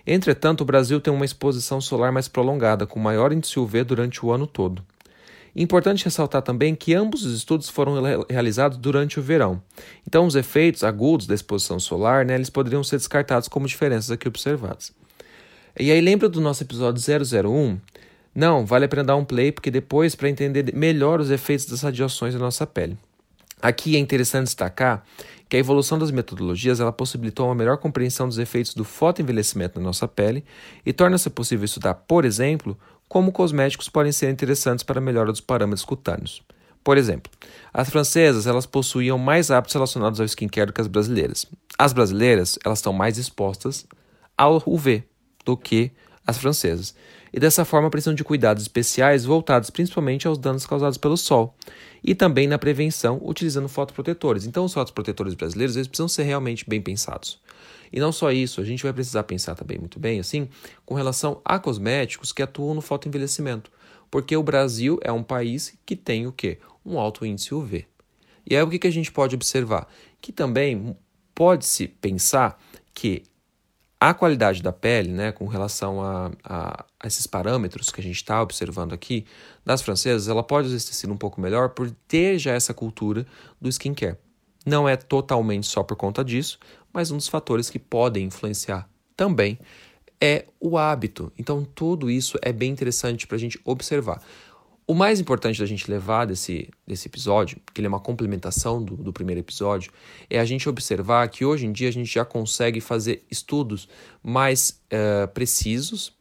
Entretanto, 0.06 0.60
o 0.60 0.64
Brasil 0.64 1.00
tem 1.00 1.12
uma 1.12 1.24
exposição 1.24 1.80
solar 1.80 2.12
mais 2.12 2.28
prolongada, 2.28 2.86
com 2.86 3.00
maior 3.00 3.32
índice 3.32 3.58
UV 3.58 3.82
durante 3.82 4.24
o 4.24 4.30
ano 4.30 4.46
todo. 4.46 4.80
Importante 5.54 6.04
ressaltar 6.04 6.42
também 6.42 6.74
que 6.74 6.94
ambos 6.94 7.24
os 7.24 7.34
estudos 7.34 7.68
foram 7.68 7.94
realizados 8.28 8.78
durante 8.78 9.18
o 9.18 9.22
verão. 9.22 9.62
Então, 10.06 10.26
os 10.26 10.36
efeitos 10.36 10.84
agudos 10.84 11.26
da 11.26 11.34
exposição 11.34 11.80
solar, 11.80 12.24
né, 12.24 12.34
eles 12.34 12.50
poderiam 12.50 12.84
ser 12.84 12.96
descartados 12.96 13.48
como 13.48 13.66
diferenças 13.66 14.10
aqui 14.10 14.28
observadas. 14.28 14.92
E 15.78 15.90
aí, 15.90 16.00
lembra 16.00 16.28
do 16.28 16.40
nosso 16.40 16.62
episódio 16.62 17.02
001? 17.02 17.78
Não, 18.34 18.64
vale 18.64 18.84
a 18.84 18.88
pena 18.88 19.04
dar 19.04 19.16
um 19.16 19.24
play, 19.24 19.50
porque 19.50 19.70
depois, 19.70 20.14
para 20.14 20.28
entender 20.28 20.72
melhor 20.74 21.20
os 21.20 21.30
efeitos 21.30 21.66
das 21.66 21.82
radiações 21.82 22.34
na 22.34 22.40
nossa 22.40 22.66
pele. 22.66 22.96
Aqui 23.60 23.96
é 23.96 23.98
interessante 23.98 24.44
destacar 24.44 25.02
que 25.48 25.56
a 25.56 25.58
evolução 25.58 25.98
das 25.98 26.10
metodologias 26.10 26.78
ela 26.78 26.92
possibilitou 26.92 27.46
uma 27.46 27.54
melhor 27.54 27.78
compreensão 27.78 28.28
dos 28.28 28.38
efeitos 28.38 28.74
do 28.74 28.84
fotoenvelhecimento 28.84 29.80
na 29.80 29.86
nossa 29.86 30.06
pele 30.06 30.44
e 30.84 30.92
torna-se 30.92 31.30
possível 31.30 31.64
estudar, 31.64 31.94
por 31.94 32.24
exemplo, 32.24 32.78
como 33.08 33.32
cosméticos 33.32 33.88
podem 33.88 34.12
ser 34.12 34.30
interessantes 34.30 34.82
para 34.82 34.98
a 34.98 35.02
melhora 35.02 35.32
dos 35.32 35.40
parâmetros 35.40 35.84
cutâneos. 35.84 36.42
Por 36.84 36.96
exemplo, 36.96 37.30
as 37.72 37.90
francesas 37.90 38.46
elas 38.46 38.66
possuíam 38.66 39.18
mais 39.18 39.50
hábitos 39.50 39.74
relacionados 39.74 40.20
ao 40.20 40.26
skincare 40.26 40.68
do 40.68 40.72
que 40.72 40.80
as 40.80 40.86
brasileiras. 40.86 41.46
As 41.78 41.92
brasileiras 41.92 42.58
elas 42.64 42.78
estão 42.78 42.92
mais 42.92 43.18
expostas 43.18 43.86
ao 44.36 44.62
UV 44.66 45.04
do 45.44 45.56
que 45.56 45.90
as 46.26 46.38
francesas 46.38 46.94
e 47.32 47.40
dessa 47.40 47.64
forma 47.64 47.90
precisam 47.90 48.14
de 48.14 48.24
cuidados 48.24 48.62
especiais 48.62 49.24
voltados 49.24 49.70
principalmente 49.70 50.26
aos 50.26 50.38
danos 50.38 50.66
causados 50.66 50.98
pelo 50.98 51.16
sol 51.16 51.54
e 52.02 52.14
também 52.14 52.46
na 52.46 52.58
prevenção 52.58 53.20
utilizando 53.22 53.68
fotoprotetores. 53.68 54.46
Então 54.46 54.64
os 54.64 54.72
fotoprotetores 54.72 55.34
brasileiros 55.34 55.76
eles 55.76 55.88
precisam 55.88 56.08
ser 56.08 56.24
realmente 56.24 56.64
bem 56.68 56.80
pensados. 56.80 57.40
E 57.92 58.00
não 58.00 58.12
só 58.12 58.30
isso, 58.30 58.60
a 58.60 58.64
gente 58.64 58.82
vai 58.82 58.92
precisar 58.92 59.22
pensar 59.24 59.54
também 59.54 59.78
muito 59.78 59.98
bem 59.98 60.20
assim 60.20 60.48
com 60.84 60.94
relação 60.94 61.40
a 61.44 61.58
cosméticos 61.58 62.32
que 62.32 62.42
atuam 62.42 62.74
no 62.74 62.80
fotoenvelhecimento, 62.80 63.70
porque 64.10 64.36
o 64.36 64.42
Brasil 64.42 64.98
é 65.02 65.12
um 65.12 65.22
país 65.22 65.78
que 65.84 65.96
tem 65.96 66.26
o 66.26 66.32
quê? 66.32 66.58
Um 66.84 66.98
alto 66.98 67.24
índice 67.24 67.54
UV. 67.54 67.86
E 68.48 68.56
aí 68.56 68.62
o 68.62 68.70
que, 68.70 68.78
que 68.78 68.86
a 68.86 68.92
gente 68.92 69.12
pode 69.12 69.34
observar? 69.34 69.86
Que 70.20 70.32
também 70.32 70.96
pode-se 71.34 71.86
pensar 71.86 72.58
que 72.94 73.22
a 74.00 74.14
qualidade 74.14 74.62
da 74.62 74.72
pele, 74.72 75.10
né, 75.10 75.32
com 75.32 75.46
relação 75.46 76.00
a, 76.00 76.30
a, 76.44 76.84
a 77.00 77.06
esses 77.06 77.26
parâmetros 77.26 77.90
que 77.90 78.00
a 78.00 78.02
gente 78.02 78.16
está 78.16 78.40
observando 78.40 78.92
aqui, 78.92 79.26
das 79.64 79.82
francesas, 79.82 80.28
ela 80.28 80.42
pode 80.42 80.70
ter 80.70 80.78
sido 80.78 81.12
um 81.12 81.16
pouco 81.16 81.40
melhor 81.40 81.70
por 81.70 81.90
ter 82.06 82.38
já 82.38 82.52
essa 82.52 82.72
cultura 82.72 83.26
do 83.60 83.68
skincare. 83.68 84.16
Não 84.64 84.88
é 84.88 84.96
totalmente 84.96 85.66
só 85.66 85.82
por 85.82 85.96
conta 85.96 86.24
disso, 86.24 86.58
mas 86.98 87.12
um 87.12 87.16
dos 87.16 87.28
fatores 87.28 87.70
que 87.70 87.78
podem 87.78 88.24
influenciar 88.24 88.90
também 89.16 89.56
é 90.20 90.46
o 90.58 90.76
hábito. 90.76 91.32
Então, 91.38 91.64
tudo 91.64 92.10
isso 92.10 92.36
é 92.42 92.52
bem 92.52 92.72
interessante 92.72 93.24
para 93.24 93.36
a 93.36 93.38
gente 93.38 93.56
observar. 93.64 94.20
O 94.84 94.94
mais 94.94 95.20
importante 95.20 95.60
da 95.60 95.64
gente 95.64 95.88
levar 95.88 96.24
desse, 96.24 96.68
desse 96.84 97.06
episódio, 97.06 97.60
que 97.72 97.80
ele 97.80 97.86
é 97.86 97.88
uma 97.88 98.00
complementação 98.00 98.82
do, 98.82 98.96
do 98.96 99.12
primeiro 99.12 99.38
episódio, 99.38 99.92
é 100.28 100.40
a 100.40 100.44
gente 100.44 100.68
observar 100.68 101.28
que 101.28 101.44
hoje 101.44 101.66
em 101.66 101.70
dia 101.70 101.88
a 101.88 101.92
gente 101.92 102.12
já 102.12 102.24
consegue 102.24 102.80
fazer 102.80 103.22
estudos 103.30 103.88
mais 104.20 104.82
uh, 104.92 105.28
precisos 105.28 106.12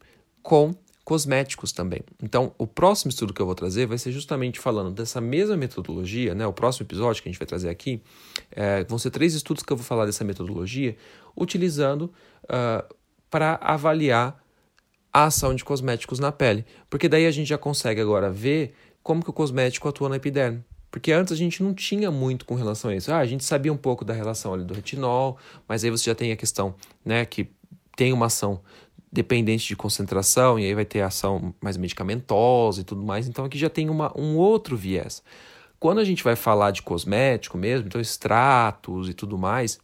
com 0.44 0.76
cosméticos 1.08 1.72
também. 1.72 2.02
Então, 2.22 2.54
o 2.58 2.68
próximo 2.68 3.08
estudo 3.08 3.34
que 3.34 3.42
eu 3.42 3.46
vou 3.46 3.56
trazer 3.56 3.86
vai 3.86 3.98
ser 3.98 4.12
justamente 4.12 4.60
falando 4.60 4.92
dessa 4.92 5.22
mesma 5.22 5.56
metodologia, 5.56 6.36
né? 6.36 6.46
O 6.46 6.52
próximo 6.52 6.86
episódio 6.86 7.24
que 7.24 7.30
a 7.30 7.32
gente 7.32 7.40
vai 7.40 7.48
trazer 7.48 7.70
aqui 7.70 8.02
é, 8.52 8.84
vão 8.84 9.00
ser 9.00 9.10
três 9.10 9.34
estudos 9.34 9.64
que 9.64 9.72
eu 9.72 9.78
vou 9.78 9.86
falar 9.86 10.06
dessa 10.06 10.26
metodologia, 10.26 10.98
utilizando 11.34 12.12
uh, 12.44 12.94
para 13.30 13.58
avaliar 13.62 14.38
a 15.14 15.24
ação 15.24 15.56
de 15.56 15.64
cosméticos 15.64 16.20
na 16.20 16.30
pele. 16.30 16.66
Porque 16.90 17.08
daí 17.08 17.26
a 17.26 17.32
gente 17.32 17.48
já 17.48 17.58
consegue 17.58 18.02
agora 18.02 18.30
ver 18.30 18.76
como 19.02 19.24
que 19.24 19.30
o 19.30 19.34
cosmético 19.34 19.88
atua 19.88 20.10
na 20.10 20.18
epiderme. 20.18 20.62
Porque 20.92 21.14
antes 21.14 21.32
a 21.32 21.38
gente 21.38 21.64
não 21.64 21.74
tinha 21.74 22.12
muito 22.12 22.44
com 22.44 22.54
relação 22.54 22.92
a 22.92 22.96
isso. 22.98 23.14
Ah, 23.14 23.20
a 23.20 23.26
gente 23.26 23.46
sabia 23.46 23.72
um 23.72 23.78
pouco 23.78 24.04
da 24.04 24.14
relação 24.14 24.54
ali 24.54 24.66
do 24.66 24.74
retinol, 24.74 25.38
mas 25.70 25.86
aí 25.86 25.90
você 25.90 26.10
já 26.10 26.16
tem 26.16 26.34
a 26.34 26.36
questão, 26.36 26.76
né, 27.06 27.26
que 27.26 27.50
tem 27.96 28.12
uma 28.12 28.26
ação 28.26 28.62
dependente 29.12 29.68
de 29.68 29.76
concentração, 29.76 30.60
e 30.60 30.66
aí 30.66 30.76
vai 30.76 30.86
ter 30.86 31.02
ação 31.02 31.54
mais 31.62 31.78
medicamentosa 31.78 32.82
e 32.82 32.84
tudo 32.84 33.04
mais. 33.04 33.28
Então 33.28 33.46
aqui 33.46 33.58
já 33.58 33.70
tem 33.70 33.90
uma, 33.90 34.12
um 34.18 34.36
outro 34.36 34.76
viés. 34.76 35.24
Quando 35.80 36.00
a 36.00 36.04
gente 36.04 36.24
vai 36.24 36.36
falar 36.36 36.72
de 36.72 36.82
cosmético 36.82 37.58
mesmo, 37.58 37.88
então 37.88 38.02
extratos 38.02 39.10
e 39.10 39.14
tudo 39.14 39.38
mais, 39.38 39.80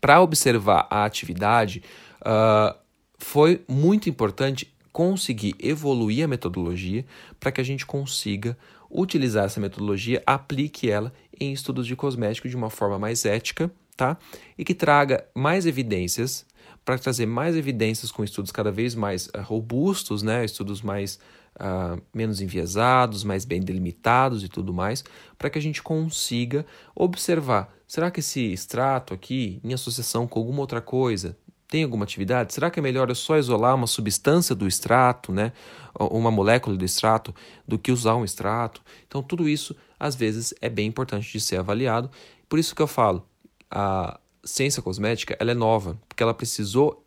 para 0.00 0.20
observar 0.20 0.86
a 0.90 1.04
atividade, 1.04 1.82
uh, 2.20 2.76
foi 3.18 3.62
muito 3.68 4.08
importante 4.08 4.72
conseguir 4.92 5.54
evoluir 5.58 6.24
a 6.24 6.28
metodologia 6.28 7.04
para 7.38 7.52
que 7.52 7.60
a 7.60 7.64
gente 7.64 7.84
consiga 7.84 8.56
utilizar 8.90 9.44
essa 9.44 9.60
metodologia, 9.60 10.22
aplique 10.26 10.90
ela 10.90 11.12
em 11.38 11.52
estudos 11.52 11.86
de 11.86 11.94
cosmético 11.94 12.48
de 12.48 12.56
uma 12.56 12.70
forma 12.70 12.98
mais 12.98 13.24
ética, 13.24 13.70
tá? 13.96 14.16
E 14.56 14.64
que 14.64 14.74
traga 14.74 15.26
mais 15.34 15.66
evidências, 15.66 16.45
para 16.86 16.96
trazer 16.96 17.26
mais 17.26 17.56
evidências 17.56 18.12
com 18.12 18.22
estudos 18.22 18.52
cada 18.52 18.70
vez 18.70 18.94
mais 18.94 19.26
uh, 19.26 19.42
robustos, 19.42 20.22
né? 20.22 20.44
Estudos 20.44 20.80
mais 20.80 21.18
uh, 21.56 22.00
menos 22.14 22.40
enviesados, 22.40 23.24
mais 23.24 23.44
bem 23.44 23.60
delimitados 23.60 24.44
e 24.44 24.48
tudo 24.48 24.72
mais, 24.72 25.04
para 25.36 25.50
que 25.50 25.58
a 25.58 25.62
gente 25.62 25.82
consiga 25.82 26.64
observar, 26.94 27.74
será 27.88 28.08
que 28.08 28.20
esse 28.20 28.52
extrato 28.52 29.12
aqui, 29.12 29.60
em 29.64 29.74
associação 29.74 30.28
com 30.28 30.38
alguma 30.38 30.60
outra 30.60 30.80
coisa, 30.80 31.36
tem 31.66 31.82
alguma 31.82 32.04
atividade? 32.04 32.54
Será 32.54 32.70
que 32.70 32.78
é 32.78 32.82
melhor 32.82 33.08
eu 33.08 33.16
só 33.16 33.36
isolar 33.36 33.74
uma 33.74 33.88
substância 33.88 34.54
do 34.54 34.68
extrato, 34.68 35.32
né, 35.32 35.52
uma 35.98 36.30
molécula 36.30 36.76
do 36.76 36.84
extrato, 36.84 37.34
do 37.66 37.76
que 37.76 37.90
usar 37.90 38.14
um 38.14 38.24
extrato? 38.24 38.80
Então, 39.08 39.24
tudo 39.24 39.48
isso, 39.48 39.74
às 39.98 40.14
vezes, 40.14 40.54
é 40.60 40.68
bem 40.68 40.86
importante 40.86 41.32
de 41.32 41.40
ser 41.40 41.56
avaliado. 41.56 42.08
Por 42.48 42.60
isso 42.60 42.76
que 42.76 42.82
eu 42.82 42.86
falo, 42.86 43.26
a 43.68 44.20
ciência 44.46 44.80
cosmética 44.80 45.36
ela 45.38 45.50
é 45.50 45.54
nova, 45.54 45.98
porque 46.08 46.22
ela 46.22 46.32
precisou 46.32 47.04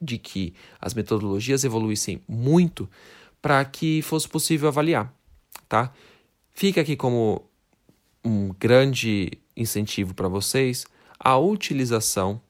de 0.00 0.16
que 0.16 0.54
as 0.80 0.94
metodologias 0.94 1.64
evoluíssem 1.64 2.22
muito 2.26 2.88
para 3.42 3.64
que 3.64 4.00
fosse 4.02 4.28
possível 4.28 4.68
avaliar, 4.68 5.12
tá? 5.68 5.92
Fica 6.52 6.80
aqui 6.80 6.96
como 6.96 7.44
um 8.24 8.54
grande 8.58 9.32
incentivo 9.56 10.14
para 10.14 10.28
vocês 10.28 10.86
a 11.18 11.36
utilização 11.36 12.40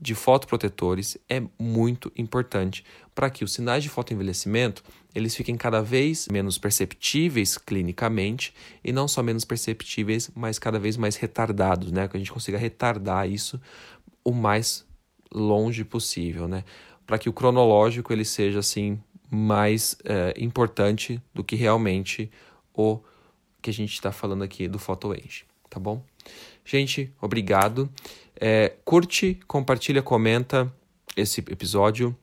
de 0.00 0.14
fotoprotetores 0.14 1.18
é 1.28 1.42
muito 1.58 2.10
importante 2.16 2.84
para 3.14 3.28
que 3.28 3.44
os 3.44 3.52
sinais 3.52 3.82
de 3.82 3.90
fotoenvelhecimento 3.90 4.82
eles 5.14 5.34
fiquem 5.34 5.56
cada 5.56 5.82
vez 5.82 6.26
menos 6.30 6.56
perceptíveis 6.56 7.58
clinicamente 7.58 8.54
e 8.82 8.92
não 8.92 9.06
só 9.06 9.22
menos 9.22 9.44
perceptíveis, 9.44 10.30
mas 10.34 10.58
cada 10.58 10.78
vez 10.78 10.96
mais 10.96 11.16
retardados, 11.16 11.92
né? 11.92 12.08
Que 12.08 12.16
a 12.16 12.20
gente 12.20 12.32
consiga 12.32 12.56
retardar 12.56 13.28
isso 13.28 13.60
o 14.24 14.32
mais 14.32 14.86
longe 15.32 15.84
possível, 15.84 16.48
né? 16.48 16.64
Para 17.06 17.18
que 17.18 17.28
o 17.28 17.32
cronológico 17.32 18.12
ele 18.12 18.24
seja 18.24 18.60
assim 18.60 18.98
mais 19.28 19.96
é, 20.04 20.34
importante 20.38 21.20
do 21.34 21.44
que 21.44 21.56
realmente 21.56 22.30
o 22.72 23.00
que 23.60 23.70
a 23.70 23.72
gente 23.72 23.92
está 23.92 24.10
falando 24.10 24.42
aqui 24.42 24.66
do 24.66 24.78
PhotoAge, 24.78 25.44
tá 25.68 25.78
bom? 25.78 26.02
Gente, 26.64 27.12
obrigado. 27.20 27.90
É, 28.40 28.72
curte, 28.84 29.38
compartilha, 29.46 30.02
comenta, 30.02 30.72
esse 31.16 31.40
episódio. 31.40 32.16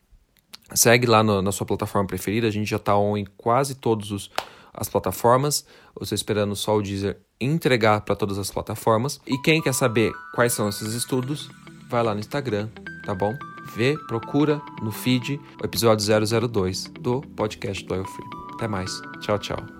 Segue 0.74 1.06
lá 1.06 1.24
no, 1.24 1.42
na 1.42 1.52
sua 1.52 1.66
plataforma 1.66 2.08
preferida, 2.08 2.48
a 2.48 2.52
gente 2.52 2.70
já 2.70 2.78
está 2.78 2.94
em 3.18 3.26
quase 3.38 3.76
todas 3.76 4.30
as 4.74 4.90
plataformas. 4.90 5.66
Eu 5.96 6.04
estou 6.04 6.16
esperando 6.16 6.56
só 6.56 6.76
o 6.76 6.82
Deezer 6.82 7.18
entregar 7.40 8.02
para 8.02 8.16
todas 8.16 8.38
as 8.38 8.52
plataformas. 8.52 9.22
E 9.26 9.38
quem 9.38 9.62
quer 9.62 9.74
saber 9.74 10.12
quais 10.34 10.54
são 10.54 10.68
esses 10.68 10.94
estudos, 10.94 11.50
vai 11.90 12.04
lá 12.04 12.14
no 12.14 12.20
Instagram, 12.20 12.68
tá 13.06 13.14
bom? 13.14 13.34
Vê, 13.76 13.98
procura 14.08 14.62
no 14.82 14.92
feed 14.92 15.40
o 15.62 15.66
episódio 15.66 16.06
002 16.48 16.86
do 17.00 17.22
podcast 17.22 17.86
do 17.86 17.94
Oil 17.94 18.06
Free. 18.06 18.26
Até 18.56 18.68
mais. 18.68 18.92
Tchau, 19.22 19.38
tchau. 19.38 19.77